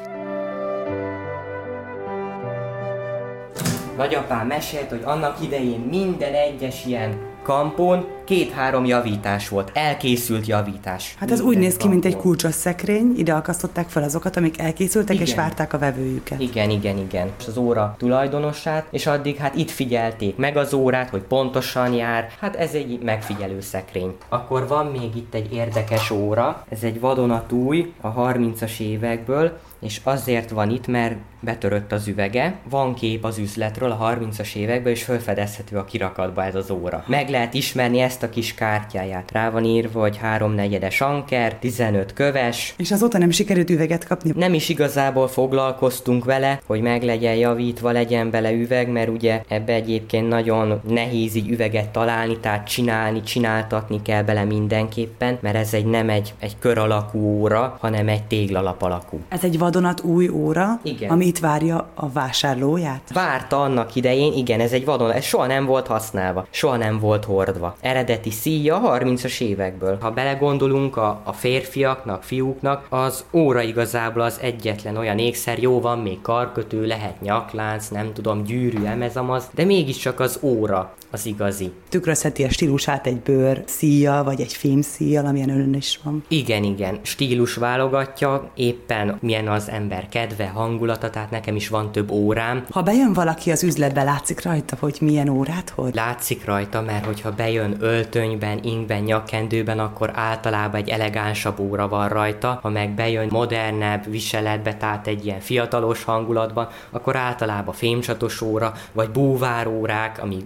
Nagyapám 3.97 4.47
mesélt, 4.47 4.89
hogy 4.89 5.03
annak 5.05 5.37
idején 5.43 5.81
minden 5.81 6.35
egyes 6.35 6.85
ilyen 6.87 7.32
kampón 7.43 8.07
két-három 8.25 8.85
javítás 8.85 9.49
volt, 9.49 9.71
elkészült 9.75 10.47
javítás. 10.47 11.15
Hát 11.19 11.31
ez 11.31 11.41
úgy 11.41 11.59
néz 11.59 11.77
ki, 11.77 11.89
mint 11.89 12.05
egy 12.05 12.17
kulcsos 12.17 12.55
szekrény, 12.55 13.15
ide 13.17 13.33
akasztották 13.33 13.89
fel 13.89 14.03
azokat, 14.03 14.37
amik 14.37 14.59
elkészültek, 14.59 15.15
Igen. 15.15 15.27
és 15.27 15.35
várták 15.35 15.73
a 15.73 15.79
vevőjüket. 15.79 16.41
Igen, 16.41 16.71
igen, 16.71 16.99
igen. 16.99 17.31
És 17.39 17.47
az 17.47 17.57
óra 17.57 17.95
tulajdonosát, 17.99 18.87
és 18.91 19.07
addig 19.07 19.37
hát 19.37 19.55
itt 19.55 19.71
figyelték 19.71 20.37
meg 20.37 20.57
az 20.57 20.73
órát, 20.73 21.11
hogy 21.11 21.23
pontosan 21.23 21.93
jár. 21.93 22.31
Hát 22.41 22.57
ez 22.57 22.73
egy 22.73 22.99
megfigyelő 23.03 23.61
szekrény. 23.61 24.17
Akkor 24.29 24.67
van 24.69 24.87
még 24.87 25.17
itt 25.17 25.35
egy 25.35 25.53
érdekes 25.53 26.11
óra, 26.11 26.65
ez 26.69 26.83
egy 26.83 27.01
vadonatúj 27.01 27.93
a 28.01 28.13
30-as 28.13 28.79
évekből, 28.79 29.59
és 29.83 30.01
azért 30.05 30.51
van 30.51 30.71
itt, 30.71 30.87
mert 30.87 31.15
betörött 31.43 31.93
az 31.93 32.09
üvege, 32.09 32.55
van 32.71 32.95
kép 32.95 33.25
az 33.25 33.39
üzletről 33.39 33.91
a 33.91 34.15
30-as 34.15 34.55
évekből, 34.55 34.93
és 34.93 35.03
felfedezhető 35.03 35.77
a 35.77 35.85
kirakatba 35.85 36.45
ez 36.45 36.55
az 36.55 36.71
óra. 36.71 37.05
Meg 37.07 37.29
lehet 37.29 37.55
ismerni 37.55 38.01
ezt 38.01 38.23
a 38.23 38.29
kis 38.29 38.55
kártyáját. 38.55 39.31
Rá 39.33 39.51
van 39.51 39.65
írva, 39.65 40.01
hogy 40.01 40.17
3 40.17 40.55
negyedes 40.55 41.01
anker, 41.01 41.55
15 41.55 42.13
köves, 42.13 42.75
És 42.77 42.91
azóta 42.91 43.19
nem 43.19 43.31
sikerült 43.31 43.71
üveget 43.71 44.07
kapni. 44.07 44.33
nem 44.37 44.55
is 44.55 44.69
igazából 44.69 45.29
foglalkoztunk 45.29 46.25
vele, 46.25 46.61
hogy 46.67 46.81
meg 46.81 47.03
legyen 47.03 47.35
javítva, 47.35 47.91
legyen 47.91 48.31
bele 48.31 48.53
üveg, 48.53 48.89
mert 48.89 49.09
ugye 49.09 49.43
ebbe 49.49 49.73
egyébként 49.73 50.29
nagyon 50.29 50.81
nehéz 50.89 51.35
így 51.35 51.51
üveget 51.51 51.89
találni, 51.89 52.39
tehát 52.39 52.69
csinálni, 52.69 53.23
csináltatni 53.23 54.03
kell 54.03 54.23
bele 54.23 54.45
mindenképpen, 54.45 55.39
mert 55.41 55.57
ez 55.57 55.75
egy 55.75 55.87
nem 55.87 56.09
egy, 56.09 56.35
egy 56.39 56.59
kör 56.59 56.79
alakú 56.79 57.19
óra, 57.19 57.77
hanem 57.81 58.09
egy 58.09 58.23
téglalap 58.23 58.83
alakú. 58.83 59.21
Ez 59.29 59.45
egy 59.45 59.59
vadonat 59.73 60.03
új 60.03 60.29
óra, 60.29 60.81
Igen. 60.83 61.11
ami 61.11 61.27
itt 61.27 61.39
várja 61.39 61.89
a 61.95 62.09
vásárlóját. 62.09 63.11
Várta 63.13 63.63
annak 63.63 63.95
idején, 63.95 64.33
igen, 64.33 64.61
ez 64.61 64.73
egy 64.73 64.85
vadon, 64.85 65.11
ez 65.11 65.25
soha 65.25 65.47
nem 65.47 65.67
volt 65.67 65.87
használva, 65.87 66.47
soha 66.51 66.77
nem 66.77 66.99
volt 66.99 67.25
hordva. 67.25 67.77
Eredeti 67.81 68.31
szíja 68.31 68.81
30-as 68.85 69.41
évekből. 69.41 69.99
Ha 70.01 70.11
belegondolunk 70.11 70.97
a, 70.97 71.21
a 71.25 71.33
férfiaknak, 71.33 72.23
fiúknak, 72.23 72.87
az 72.89 73.25
óra 73.33 73.63
igazából 73.63 74.23
az 74.23 74.39
egyetlen 74.41 74.97
olyan 74.97 75.19
ékszer, 75.19 75.59
jó 75.59 75.81
van 75.81 75.99
még 75.99 76.21
karkötő, 76.21 76.87
lehet 76.87 77.21
nyaklánc, 77.21 77.89
nem 77.89 78.13
tudom, 78.13 78.43
gyűrű, 78.43 78.85
emezamaz, 78.85 79.51
de 79.55 79.65
mégiscsak 79.65 80.21
az 80.21 80.39
óra 80.43 80.95
az 81.13 81.27
igazi. 81.27 81.73
Tükrözheti 81.89 82.45
a 82.45 82.51
stílusát 82.51 83.07
egy 83.07 83.21
bőr 83.21 83.63
szíjjal, 83.67 84.25
vagy 84.25 84.41
egy 84.41 84.53
fém 84.53 84.81
szíjjal, 84.81 85.27
amilyen 85.27 85.51
önön 85.51 85.75
is 85.75 86.01
van. 86.03 86.25
Igen, 86.29 86.65
igen, 86.65 86.99
stílus 87.03 87.55
válogatja, 87.55 88.51
éppen 88.55 89.17
milyen 89.21 89.49
az 89.49 89.69
ember 89.69 90.09
kedve, 90.09 90.47
hangulata, 90.47 91.11
tehát 91.11 91.31
nekem 91.31 91.57
is 91.57 91.69
van 91.69 91.93
több 91.93 92.11
órám, 92.11 92.65
Ha 92.71 92.83
bejön 92.83 93.13
valaki 93.13 93.51
az 93.51 93.63
üzletbe, 93.63 94.03
látszik 94.03 94.43
rajta, 94.43 94.77
hogy 94.81 94.97
milyen 95.01 95.29
órát 95.29 95.71
hord? 95.71 95.95
Látszik 95.95 96.45
rajta, 96.45 96.81
mert 96.81 97.05
hogyha 97.05 97.33
bejön 97.33 97.77
öltönyben, 97.81 98.59
ingben, 98.63 99.03
nyakkendőben, 99.03 99.79
akkor 99.79 100.11
általában 100.15 100.81
egy 100.81 100.89
elegánsabb 100.89 101.59
óra 101.59 101.89
van 101.89 102.09
rajta, 102.09 102.59
ha 102.63 102.69
meg 102.69 102.95
bejön 102.95 103.29
modernebb 103.31 104.11
viseletbe, 104.11 104.75
tehát 104.75 105.07
egy 105.07 105.25
ilyen 105.25 105.41
fiatalos 105.41 106.05
hangulatban, 106.05 106.69
akkor 106.91 107.17
általában 107.17 107.75
fémcsatos 107.75 108.41
óra, 108.41 108.73
vagy 108.93 109.11
búvárórák, 109.11 110.23
ami 110.23 110.37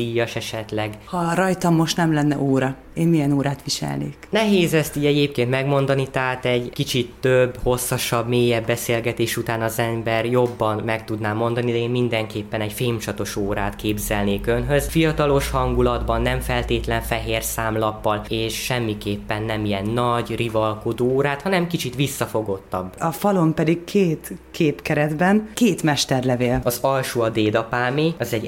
gumiszíjas 0.00 0.36
esetleg. 0.36 0.98
Ha 1.04 1.34
rajtam 1.34 1.74
most 1.74 1.96
nem 1.96 2.12
lenne 2.12 2.38
óra, 2.38 2.74
én 2.94 3.08
milyen 3.08 3.32
órát 3.32 3.60
viselnék? 3.64 4.16
Nehéz 4.30 4.74
ezt 4.74 4.96
így 4.96 5.06
egyébként 5.06 5.50
megmondani, 5.50 6.08
tehát 6.10 6.44
egy 6.44 6.70
kicsit 6.70 7.12
több, 7.20 7.58
hosszasabb, 7.62 8.28
mélyebb 8.28 8.66
beszélgetés 8.66 9.36
után 9.36 9.62
az 9.62 9.78
ember 9.78 10.24
jobban 10.24 10.82
meg 10.84 11.04
tudná 11.04 11.32
mondani, 11.32 11.72
de 11.72 11.78
én 11.78 11.90
mindenképpen 11.90 12.60
egy 12.60 12.72
fémcsatos 12.72 13.36
órát 13.36 13.76
képzelnék 13.76 14.46
önhöz. 14.46 14.88
Fiatalos 14.88 15.50
hangulatban, 15.50 16.22
nem 16.22 16.40
feltétlen 16.40 17.00
fehér 17.00 17.42
számlappal, 17.42 18.24
és 18.28 18.54
semmiképpen 18.54 19.42
nem 19.42 19.64
ilyen 19.64 19.86
nagy, 19.86 20.36
rivalkodó 20.36 21.06
órát, 21.06 21.42
hanem 21.42 21.66
kicsit 21.66 21.94
visszafogottabb. 21.94 22.94
A 22.98 23.12
falon 23.12 23.54
pedig 23.54 23.84
két 23.84 24.32
képkeretben 24.50 25.48
két 25.54 25.82
mesterlevél. 25.82 26.60
Az 26.64 26.78
alsó 26.80 27.20
a 27.20 27.28
dédapámé, 27.28 28.14
az 28.18 28.32
egy 28.32 28.44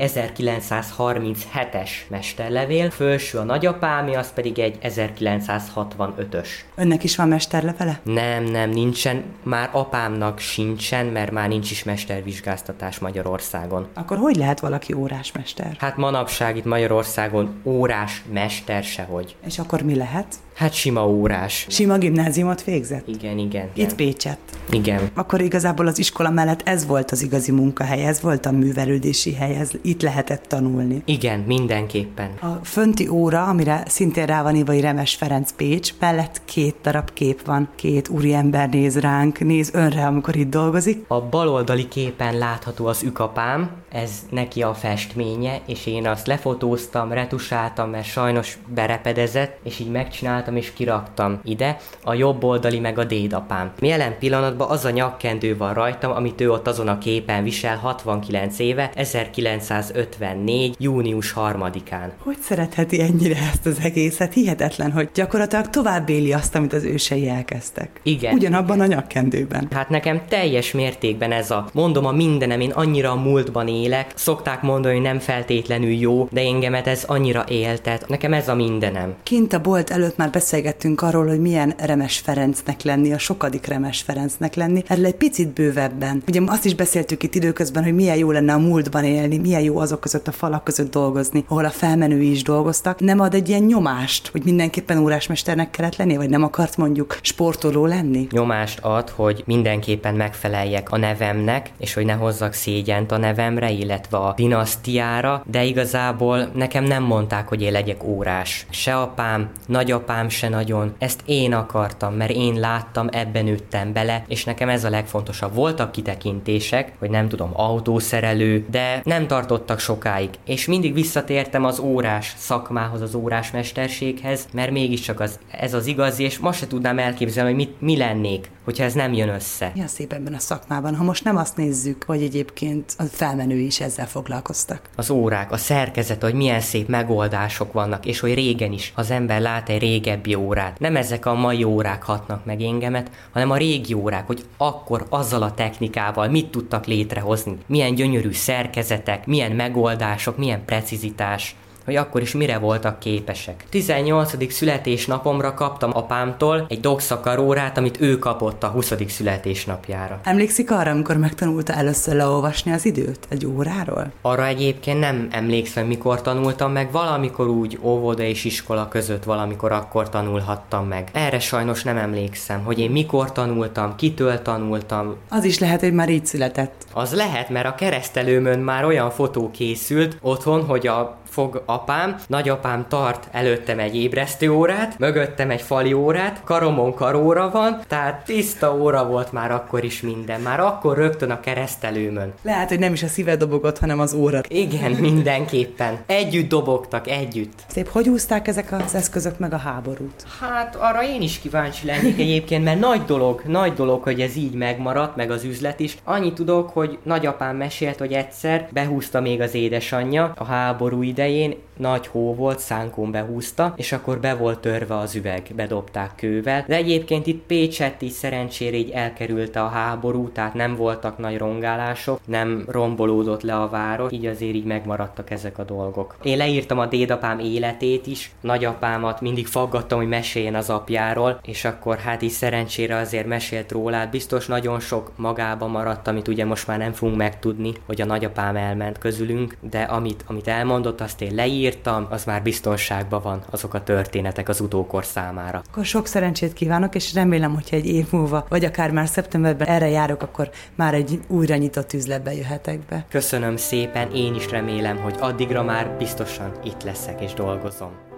1937-es 1.42 1.90
mesterlevél, 2.08 2.90
felső 2.90 3.38
a 3.38 3.42
nagyapámé, 3.42 4.14
az 4.14 4.32
pedig 4.32 4.58
egy 4.58 4.78
1965-ös. 4.82 6.48
Önnek 6.74 7.04
is 7.04 7.16
van 7.16 7.28
mesterlevele? 7.28 8.00
Nem, 8.02 8.44
nem, 8.44 8.70
nincsen. 8.70 9.24
Már 9.42 9.68
apámnak 9.72 10.38
sincsen, 10.38 11.06
mert 11.06 11.30
már 11.30 11.48
nincs 11.48 11.70
is 11.70 11.84
mestervizsgáztatás 11.84 12.98
Magyarországon. 12.98 13.86
Akkor 13.94 14.16
hogy 14.16 14.36
lehet 14.36 14.60
valaki 14.60 14.92
órásmester? 14.92 15.76
Hát 15.78 15.96
manapság 15.96 16.56
itt 16.56 16.64
Magyarországon 16.64 17.60
órás 17.64 18.22
mester 18.32 18.82
sehogy. 18.82 19.36
És 19.46 19.58
akkor 19.58 19.82
mi 19.82 19.94
lehet? 19.94 20.36
Hát 20.54 20.72
sima 20.72 21.08
órás. 21.08 21.66
Sima 21.68 21.98
gimnáziumot 21.98 22.64
végzett? 22.64 23.08
Igen, 23.08 23.38
igen. 23.38 23.64
Itt 23.64 23.76
igen. 23.76 23.96
Pécset. 23.96 24.38
Igen. 24.70 25.10
Akkor 25.14 25.40
igazából 25.40 25.86
az 25.86 25.98
iskola 25.98 26.30
mellett 26.30 26.60
ez 26.64 26.86
volt 26.86 27.10
az 27.10 27.22
igazi 27.22 27.50
munkahely, 27.50 28.06
ez 28.06 28.20
volt 28.20 28.46
a 28.46 28.50
művelődési 28.50 29.34
hely, 29.34 29.56
ez 29.56 29.70
itt 29.82 30.02
lehetett 30.02 30.44
tanulni. 30.48 31.02
Igen, 31.04 31.40
mindenképpen. 31.40 32.30
A 32.40 32.64
fönti 32.64 33.08
óra, 33.08 33.44
amire 33.44 33.82
szintén 33.86 34.26
rá 34.26 34.42
van 34.42 34.56
írva, 34.56 34.80
Remes 34.80 35.14
Ferenc 35.14 35.52
Pécs, 35.52 35.94
mellett 35.98 36.42
két 36.44 36.76
darab 36.82 37.12
kép 37.12 37.44
van, 37.44 37.68
két 37.74 38.08
úriember 38.08 38.68
néz 38.68 38.98
ránk, 38.98 39.38
néz 39.38 39.70
önre, 39.74 40.06
amikor 40.06 40.36
itt 40.36 40.50
dolgozik. 40.50 41.04
A 41.08 41.20
baloldali 41.20 41.88
képen 41.88 42.38
látható 42.38 42.86
az 42.86 43.02
ükapám, 43.02 43.70
ez 43.92 44.10
neki 44.30 44.62
a 44.62 44.74
festménye, 44.74 45.60
és 45.66 45.86
én 45.86 46.06
azt 46.06 46.26
lefotóztam, 46.26 47.12
retusáltam, 47.12 47.90
mert 47.90 48.06
sajnos 48.06 48.58
berepedezett, 48.74 49.58
és 49.62 49.78
így 49.78 49.90
megcsináltam 49.90 50.51
és 50.56 50.72
kiraktam 50.72 51.40
ide. 51.44 51.76
A 52.04 52.14
jobb 52.14 52.44
oldali 52.44 52.80
meg 52.80 52.98
a 52.98 53.04
dédapám. 53.04 53.72
Jelen 53.80 54.18
pillanatban 54.18 54.70
az 54.70 54.84
a 54.84 54.90
nyakkendő 54.90 55.56
van 55.56 55.74
rajtam, 55.74 56.12
amit 56.12 56.40
ő 56.40 56.50
ott 56.50 56.66
azon 56.66 56.88
a 56.88 56.98
képen 56.98 57.42
visel 57.42 57.76
69 57.76 58.58
éve, 58.58 58.90
1954. 58.94 60.74
június 60.78 61.34
3-án. 61.36 62.10
Hogy 62.18 62.36
szeretheti 62.40 63.00
ennyire 63.00 63.36
ezt 63.52 63.66
az 63.66 63.78
egészet? 63.82 64.32
Hihetetlen, 64.32 64.92
hogy 64.92 65.08
gyakorlatilag 65.14 65.70
tovább 65.70 66.08
éli 66.08 66.32
azt, 66.32 66.54
amit 66.54 66.72
az 66.72 66.84
ősei 66.84 67.28
elkezdtek. 67.28 68.00
Igen. 68.02 68.34
Ugyanabban 68.34 68.80
a 68.80 68.86
nyakkendőben. 68.86 69.68
Hát 69.72 69.88
nekem 69.88 70.20
teljes 70.28 70.72
mértékben 70.72 71.32
ez 71.32 71.50
a, 71.50 71.68
mondom 71.72 72.06
a 72.06 72.12
mindenem, 72.12 72.60
én 72.60 72.70
annyira 72.70 73.10
a 73.10 73.14
múltban 73.14 73.68
élek, 73.68 74.12
szokták 74.14 74.62
mondani, 74.62 74.94
hogy 74.94 75.02
nem 75.02 75.18
feltétlenül 75.18 75.90
jó, 75.90 76.28
de 76.30 76.40
engemet 76.40 76.86
ez 76.86 77.04
annyira 77.04 77.44
éltet, 77.48 78.08
nekem 78.08 78.32
ez 78.32 78.48
a 78.48 78.54
mindenem. 78.54 79.14
Kint 79.22 79.52
a 79.52 79.60
bolt 79.60 79.90
előtt 79.90 80.16
már 80.16 80.30
beszélgettünk 80.32 81.02
arról, 81.02 81.26
hogy 81.26 81.40
milyen 81.40 81.74
Remes 81.78 82.18
Ferencnek 82.18 82.82
lenni, 82.82 83.12
a 83.12 83.18
sokadik 83.18 83.66
Remes 83.66 84.00
Ferencnek 84.00 84.54
lenni. 84.54 84.82
Erről 84.86 85.06
egy 85.06 85.14
picit 85.14 85.48
bővebben. 85.48 86.22
Ugye 86.28 86.40
azt 86.46 86.64
is 86.64 86.74
beszéltük 86.74 87.22
itt 87.22 87.34
időközben, 87.34 87.82
hogy 87.82 87.94
milyen 87.94 88.16
jó 88.16 88.30
lenne 88.30 88.52
a 88.52 88.58
múltban 88.58 89.04
élni, 89.04 89.38
milyen 89.38 89.60
jó 89.60 89.78
azok 89.78 90.00
között 90.00 90.28
a 90.28 90.32
falak 90.32 90.64
között 90.64 90.90
dolgozni, 90.90 91.44
ahol 91.48 91.64
a 91.64 91.70
felmenői 91.70 92.30
is 92.30 92.42
dolgoztak. 92.42 93.00
Nem 93.00 93.20
ad 93.20 93.34
egy 93.34 93.48
ilyen 93.48 93.62
nyomást, 93.62 94.28
hogy 94.28 94.42
mindenképpen 94.44 94.98
órásmesternek 94.98 95.70
kellett 95.70 95.96
lenni, 95.96 96.16
vagy 96.16 96.28
nem 96.28 96.42
akart 96.42 96.76
mondjuk 96.76 97.18
sportoló 97.22 97.86
lenni? 97.86 98.26
Nyomást 98.30 98.78
ad, 98.82 99.08
hogy 99.08 99.42
mindenképpen 99.46 100.14
megfeleljek 100.14 100.90
a 100.90 100.96
nevemnek, 100.96 101.70
és 101.78 101.94
hogy 101.94 102.04
ne 102.04 102.12
hozzak 102.12 102.52
szégyent 102.52 103.12
a 103.12 103.16
nevemre, 103.16 103.70
illetve 103.70 104.16
a 104.16 104.32
dinasztiára, 104.36 105.44
de 105.50 105.64
igazából 105.64 106.50
nekem 106.54 106.84
nem 106.84 107.02
mondták, 107.02 107.48
hogy 107.48 107.62
én 107.62 107.72
legyek 107.72 108.04
órás. 108.04 108.66
Se 108.70 108.96
apám, 108.96 109.50
nagyapám 109.66 110.21
se 110.28 110.48
nagyon. 110.48 110.94
Ezt 110.98 111.22
én 111.24 111.52
akartam, 111.52 112.14
mert 112.14 112.30
én 112.30 112.54
láttam, 112.54 113.08
ebben 113.12 113.44
nőttem 113.44 113.92
bele, 113.92 114.24
és 114.28 114.44
nekem 114.44 114.68
ez 114.68 114.84
a 114.84 114.90
legfontosabb. 114.90 115.54
Voltak 115.54 115.92
kitekintések, 115.92 116.92
hogy 116.98 117.10
nem 117.10 117.28
tudom, 117.28 117.50
autószerelő, 117.52 118.66
de 118.70 119.00
nem 119.04 119.26
tartottak 119.26 119.78
sokáig. 119.78 120.30
És 120.44 120.66
mindig 120.66 120.94
visszatértem 120.94 121.64
az 121.64 121.78
órás 121.78 122.34
szakmához, 122.36 123.00
az 123.00 123.14
órás 123.14 123.50
mesterséghez, 123.50 124.46
mert 124.52 124.70
mégiscsak 124.70 125.20
az, 125.20 125.38
ez 125.50 125.74
az 125.74 125.86
igazi, 125.86 126.22
és 126.22 126.38
most 126.38 126.58
se 126.58 126.66
tudnám 126.66 126.98
elképzelni, 126.98 127.50
hogy 127.50 127.58
mit, 127.58 127.80
mi 127.80 127.96
lennék, 127.96 128.50
hogyha 128.64 128.84
ez 128.84 128.92
nem 128.92 129.12
jön 129.12 129.28
össze. 129.28 129.70
Mi 129.74 129.80
a 129.82 129.86
szép 129.86 130.12
ebben 130.12 130.34
a 130.34 130.38
szakmában, 130.38 130.94
ha 130.94 131.04
most 131.04 131.24
nem 131.24 131.36
azt 131.36 131.56
nézzük, 131.56 132.04
hogy 132.06 132.22
egyébként 132.22 132.94
a 132.98 133.02
felmenői 133.02 133.66
is 133.66 133.80
ezzel 133.80 134.06
foglalkoztak. 134.06 134.80
Az 134.96 135.10
órák, 135.10 135.52
a 135.52 135.56
szerkezet, 135.56 136.22
hogy 136.22 136.34
milyen 136.34 136.60
szép 136.60 136.88
megoldások 136.88 137.72
vannak, 137.72 138.06
és 138.06 138.20
hogy 138.20 138.34
régen 138.34 138.72
is, 138.72 138.92
az 138.96 139.10
ember 139.10 139.40
lát 139.40 139.68
egy 139.68 139.80
régen 139.80 140.11
régebbi 140.12 140.34
órát. 140.34 140.78
Nem 140.78 140.96
ezek 140.96 141.26
a 141.26 141.34
mai 141.34 141.64
órák 141.64 142.02
hatnak 142.02 142.44
meg 142.44 142.60
engemet, 142.60 143.10
hanem 143.32 143.50
a 143.50 143.56
régi 143.56 143.94
órák, 143.94 144.26
hogy 144.26 144.44
akkor 144.56 145.06
azzal 145.08 145.42
a 145.42 145.54
technikával 145.54 146.28
mit 146.28 146.50
tudtak 146.50 146.86
létrehozni, 146.86 147.58
milyen 147.66 147.94
gyönyörű 147.94 148.32
szerkezetek, 148.32 149.26
milyen 149.26 149.52
megoldások, 149.52 150.36
milyen 150.36 150.64
precizitás 150.64 151.54
hogy 151.84 151.96
akkor 151.96 152.20
is 152.20 152.32
mire 152.32 152.58
voltak 152.58 152.98
képesek. 152.98 153.64
18. 153.68 154.52
születésnapomra 154.52 155.54
kaptam 155.54 155.90
apámtól 155.96 156.66
egy 156.68 156.80
dogszakaróra, 156.80 157.72
amit 157.74 158.00
ő 158.00 158.18
kapott 158.18 158.62
a 158.62 158.66
20. 158.66 158.92
születésnapjára. 159.08 160.20
Emlékszik 160.22 160.70
arra, 160.70 160.90
amikor 160.90 161.16
megtanulta 161.16 161.72
először 161.72 162.14
leolvasni 162.14 162.72
az 162.72 162.84
időt 162.84 163.26
egy 163.28 163.46
óráról? 163.46 164.12
Arra 164.20 164.46
egyébként 164.46 165.00
nem 165.00 165.28
emlékszem, 165.30 165.86
mikor 165.86 166.22
tanultam 166.22 166.72
meg, 166.72 166.92
valamikor 166.92 167.48
úgy 167.48 167.78
óvoda 167.82 168.22
és 168.22 168.44
iskola 168.44 168.88
között 168.88 169.24
valamikor 169.24 169.72
akkor 169.72 170.08
tanulhattam 170.08 170.86
meg. 170.86 171.08
Erre 171.12 171.38
sajnos 171.38 171.82
nem 171.82 171.96
emlékszem, 171.96 172.64
hogy 172.64 172.78
én 172.78 172.90
mikor 172.90 173.32
tanultam, 173.32 173.96
kitől 173.96 174.42
tanultam. 174.42 175.16
Az 175.28 175.44
is 175.44 175.58
lehet, 175.58 175.80
hogy 175.80 175.92
már 175.92 176.08
így 176.08 176.26
született. 176.26 176.74
Az 176.92 177.14
lehet, 177.14 177.48
mert 177.48 177.66
a 177.66 177.74
keresztelőmön 177.74 178.58
már 178.58 178.84
olyan 178.84 179.10
fotó 179.10 179.50
készült 179.50 180.16
otthon, 180.20 180.64
hogy 180.64 180.86
a 180.86 181.20
fog 181.32 181.62
apám, 181.66 182.16
nagyapám 182.26 182.86
tart 182.88 183.28
előttem 183.30 183.78
egy 183.78 183.96
ébresztő 183.96 184.50
órát, 184.50 184.98
mögöttem 184.98 185.50
egy 185.50 185.60
fali 185.62 185.92
órát, 185.92 186.40
karomon 186.44 186.94
karóra 186.94 187.50
van, 187.50 187.80
tehát 187.88 188.24
tiszta 188.24 188.74
óra 188.76 189.06
volt 189.06 189.32
már 189.32 189.50
akkor 189.50 189.84
is 189.84 190.00
minden, 190.00 190.40
már 190.40 190.60
akkor 190.60 190.96
rögtön 190.96 191.30
a 191.30 191.40
keresztelőmön. 191.40 192.32
Lehet, 192.42 192.68
hogy 192.68 192.78
nem 192.78 192.92
is 192.92 193.02
a 193.02 193.06
szíved 193.06 193.38
dobogott, 193.38 193.78
hanem 193.78 194.00
az 194.00 194.14
óra. 194.14 194.40
Igen, 194.48 194.90
mindenképpen. 194.90 195.98
Együtt 196.06 196.48
dobogtak, 196.48 197.08
együtt. 197.08 197.62
Szép, 197.66 197.88
hogy 197.88 198.08
úzták 198.08 198.48
ezek 198.48 198.72
az 198.72 198.94
eszközök 198.94 199.38
meg 199.38 199.52
a 199.52 199.56
háborút? 199.56 200.24
Hát 200.40 200.76
arra 200.76 201.04
én 201.04 201.22
is 201.22 201.38
kíváncsi 201.38 201.86
lennék 201.86 202.18
egyébként, 202.18 202.64
mert 202.64 202.80
nagy 202.80 203.04
dolog, 203.04 203.42
nagy 203.46 203.72
dolog, 203.72 204.02
hogy 204.02 204.20
ez 204.20 204.36
így 204.36 204.54
megmaradt, 204.54 205.16
meg 205.16 205.30
az 205.30 205.44
üzlet 205.44 205.80
is. 205.80 205.96
Annyit 206.04 206.34
tudok, 206.34 206.70
hogy 206.70 206.98
nagyapám 207.02 207.56
mesélt, 207.56 207.98
hogy 207.98 208.12
egyszer 208.12 208.68
behúzta 208.72 209.20
még 209.20 209.40
az 209.40 209.54
édesanyja 209.54 210.32
a 210.36 210.44
háború 210.44 211.02
ide 211.02 211.21
idején 211.26 211.56
nagy 211.82 212.06
hó 212.06 212.34
volt, 212.34 212.58
szánkón 212.58 213.10
behúzta, 213.10 213.72
és 213.76 213.92
akkor 213.92 214.20
be 214.20 214.34
volt 214.34 214.58
törve 214.58 214.96
az 214.96 215.14
üveg, 215.14 215.42
bedobták 215.54 216.10
kővel. 216.16 216.64
De 216.68 216.76
egyébként 216.76 217.26
itt 217.26 217.46
Pécsett 217.46 218.02
is 218.02 218.12
szerencsére 218.12 218.76
így 218.76 218.90
elkerülte 218.90 219.62
a 219.62 219.68
háború, 219.68 220.28
tehát 220.28 220.54
nem 220.54 220.76
voltak 220.76 221.18
nagy 221.18 221.38
rongálások, 221.38 222.20
nem 222.26 222.64
rombolódott 222.68 223.42
le 223.42 223.54
a 223.54 223.68
város, 223.68 224.12
így 224.12 224.26
azért 224.26 224.54
így 224.54 224.64
megmaradtak 224.64 225.30
ezek 225.30 225.58
a 225.58 225.64
dolgok. 225.64 226.16
Én 226.22 226.36
leírtam 226.36 226.78
a 226.78 226.86
dédapám 226.86 227.38
életét 227.38 228.06
is, 228.06 228.30
nagyapámat 228.40 229.20
mindig 229.20 229.46
faggattam, 229.46 229.98
hogy 229.98 230.08
meséljen 230.08 230.54
az 230.54 230.70
apjáról, 230.70 231.40
és 231.42 231.64
akkor 231.64 231.96
hát 231.96 232.22
így 232.22 232.30
szerencsére 232.30 232.96
azért 232.96 233.26
mesélt 233.26 233.72
róla, 233.72 233.96
hát 233.96 234.10
biztos 234.10 234.46
nagyon 234.46 234.80
sok 234.80 235.10
magába 235.16 235.66
maradt, 235.66 236.08
amit 236.08 236.28
ugye 236.28 236.44
most 236.44 236.66
már 236.66 236.78
nem 236.78 236.92
fogunk 236.92 237.16
megtudni, 237.16 237.72
hogy 237.86 238.00
a 238.00 238.04
nagyapám 238.04 238.56
elment 238.56 238.98
közülünk, 238.98 239.56
de 239.60 239.82
amit, 239.82 240.24
amit 240.26 240.48
elmondott, 240.48 241.00
azt 241.00 241.20
én 241.20 241.34
leírtam, 241.34 241.70
az 242.10 242.24
már 242.24 242.42
biztonságban 242.42 243.22
van 243.22 243.42
azok 243.50 243.74
a 243.74 243.82
történetek 243.82 244.48
az 244.48 244.60
utókor 244.60 245.04
számára. 245.04 245.62
Akkor 245.70 245.84
sok 245.84 246.06
szerencsét 246.06 246.52
kívánok, 246.52 246.94
és 246.94 247.14
remélem, 247.14 247.54
hogyha 247.54 247.76
egy 247.76 247.86
év 247.86 248.06
múlva, 248.10 248.46
vagy 248.48 248.64
akár 248.64 248.90
már 248.90 249.08
szeptemberben 249.08 249.68
erre 249.68 249.88
járok, 249.88 250.22
akkor 250.22 250.50
már 250.74 250.94
egy 250.94 251.20
újra 251.28 251.56
nyitott 251.56 251.92
üzletbe 251.92 252.34
jöhetek 252.34 252.78
be. 252.78 253.04
Köszönöm 253.08 253.56
szépen, 253.56 254.10
én 254.14 254.34
is 254.34 254.50
remélem, 254.50 254.96
hogy 254.96 255.14
addigra 255.20 255.62
már 255.62 255.96
biztosan 255.98 256.52
itt 256.64 256.82
leszek 256.82 257.20
és 257.20 257.34
dolgozom. 257.34 258.11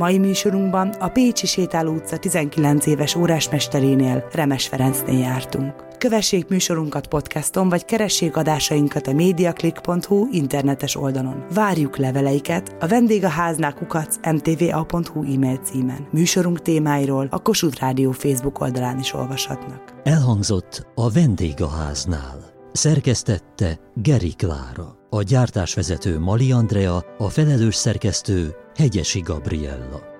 Mai 0.00 0.18
műsorunkban 0.18 0.88
a 0.88 1.08
Pécsi 1.08 1.46
Sétáló 1.46 1.92
utca 1.92 2.16
19 2.16 2.86
éves 2.86 3.14
órásmesterénél, 3.14 4.28
Remes 4.32 4.66
Ferencnél 4.66 5.18
jártunk. 5.18 5.74
Kövessék 5.98 6.48
műsorunkat 6.48 7.06
podcaston, 7.06 7.68
vagy 7.68 7.84
keressék 7.84 8.36
adásainkat 8.36 9.06
a 9.06 9.12
mediaclick.hu 9.12 10.28
internetes 10.30 10.96
oldalon. 10.96 11.44
Várjuk 11.54 11.96
leveleiket 11.96 12.76
a 12.80 12.86
vendégháznál 12.86 13.74
kukac 13.74 14.16
mtva.hu 14.32 15.34
e-mail 15.34 15.56
címen. 15.56 16.08
Műsorunk 16.10 16.62
témáiról 16.62 17.26
a 17.30 17.42
Kossuth 17.42 17.80
Rádió 17.80 18.10
Facebook 18.10 18.60
oldalán 18.60 18.98
is 18.98 19.14
olvashatnak. 19.14 19.82
Elhangzott 20.02 20.86
a 20.94 21.10
vendégháznál. 21.10 22.49
Szerkesztette 22.72 23.80
Geri 23.94 24.34
Klára. 24.34 24.98
A 25.10 25.22
gyártásvezető 25.22 26.18
Mali 26.18 26.52
Andrea, 26.52 27.04
a 27.18 27.28
felelős 27.28 27.74
szerkesztő 27.74 28.54
Hegyesi 28.74 29.20
Gabriella. 29.20 30.19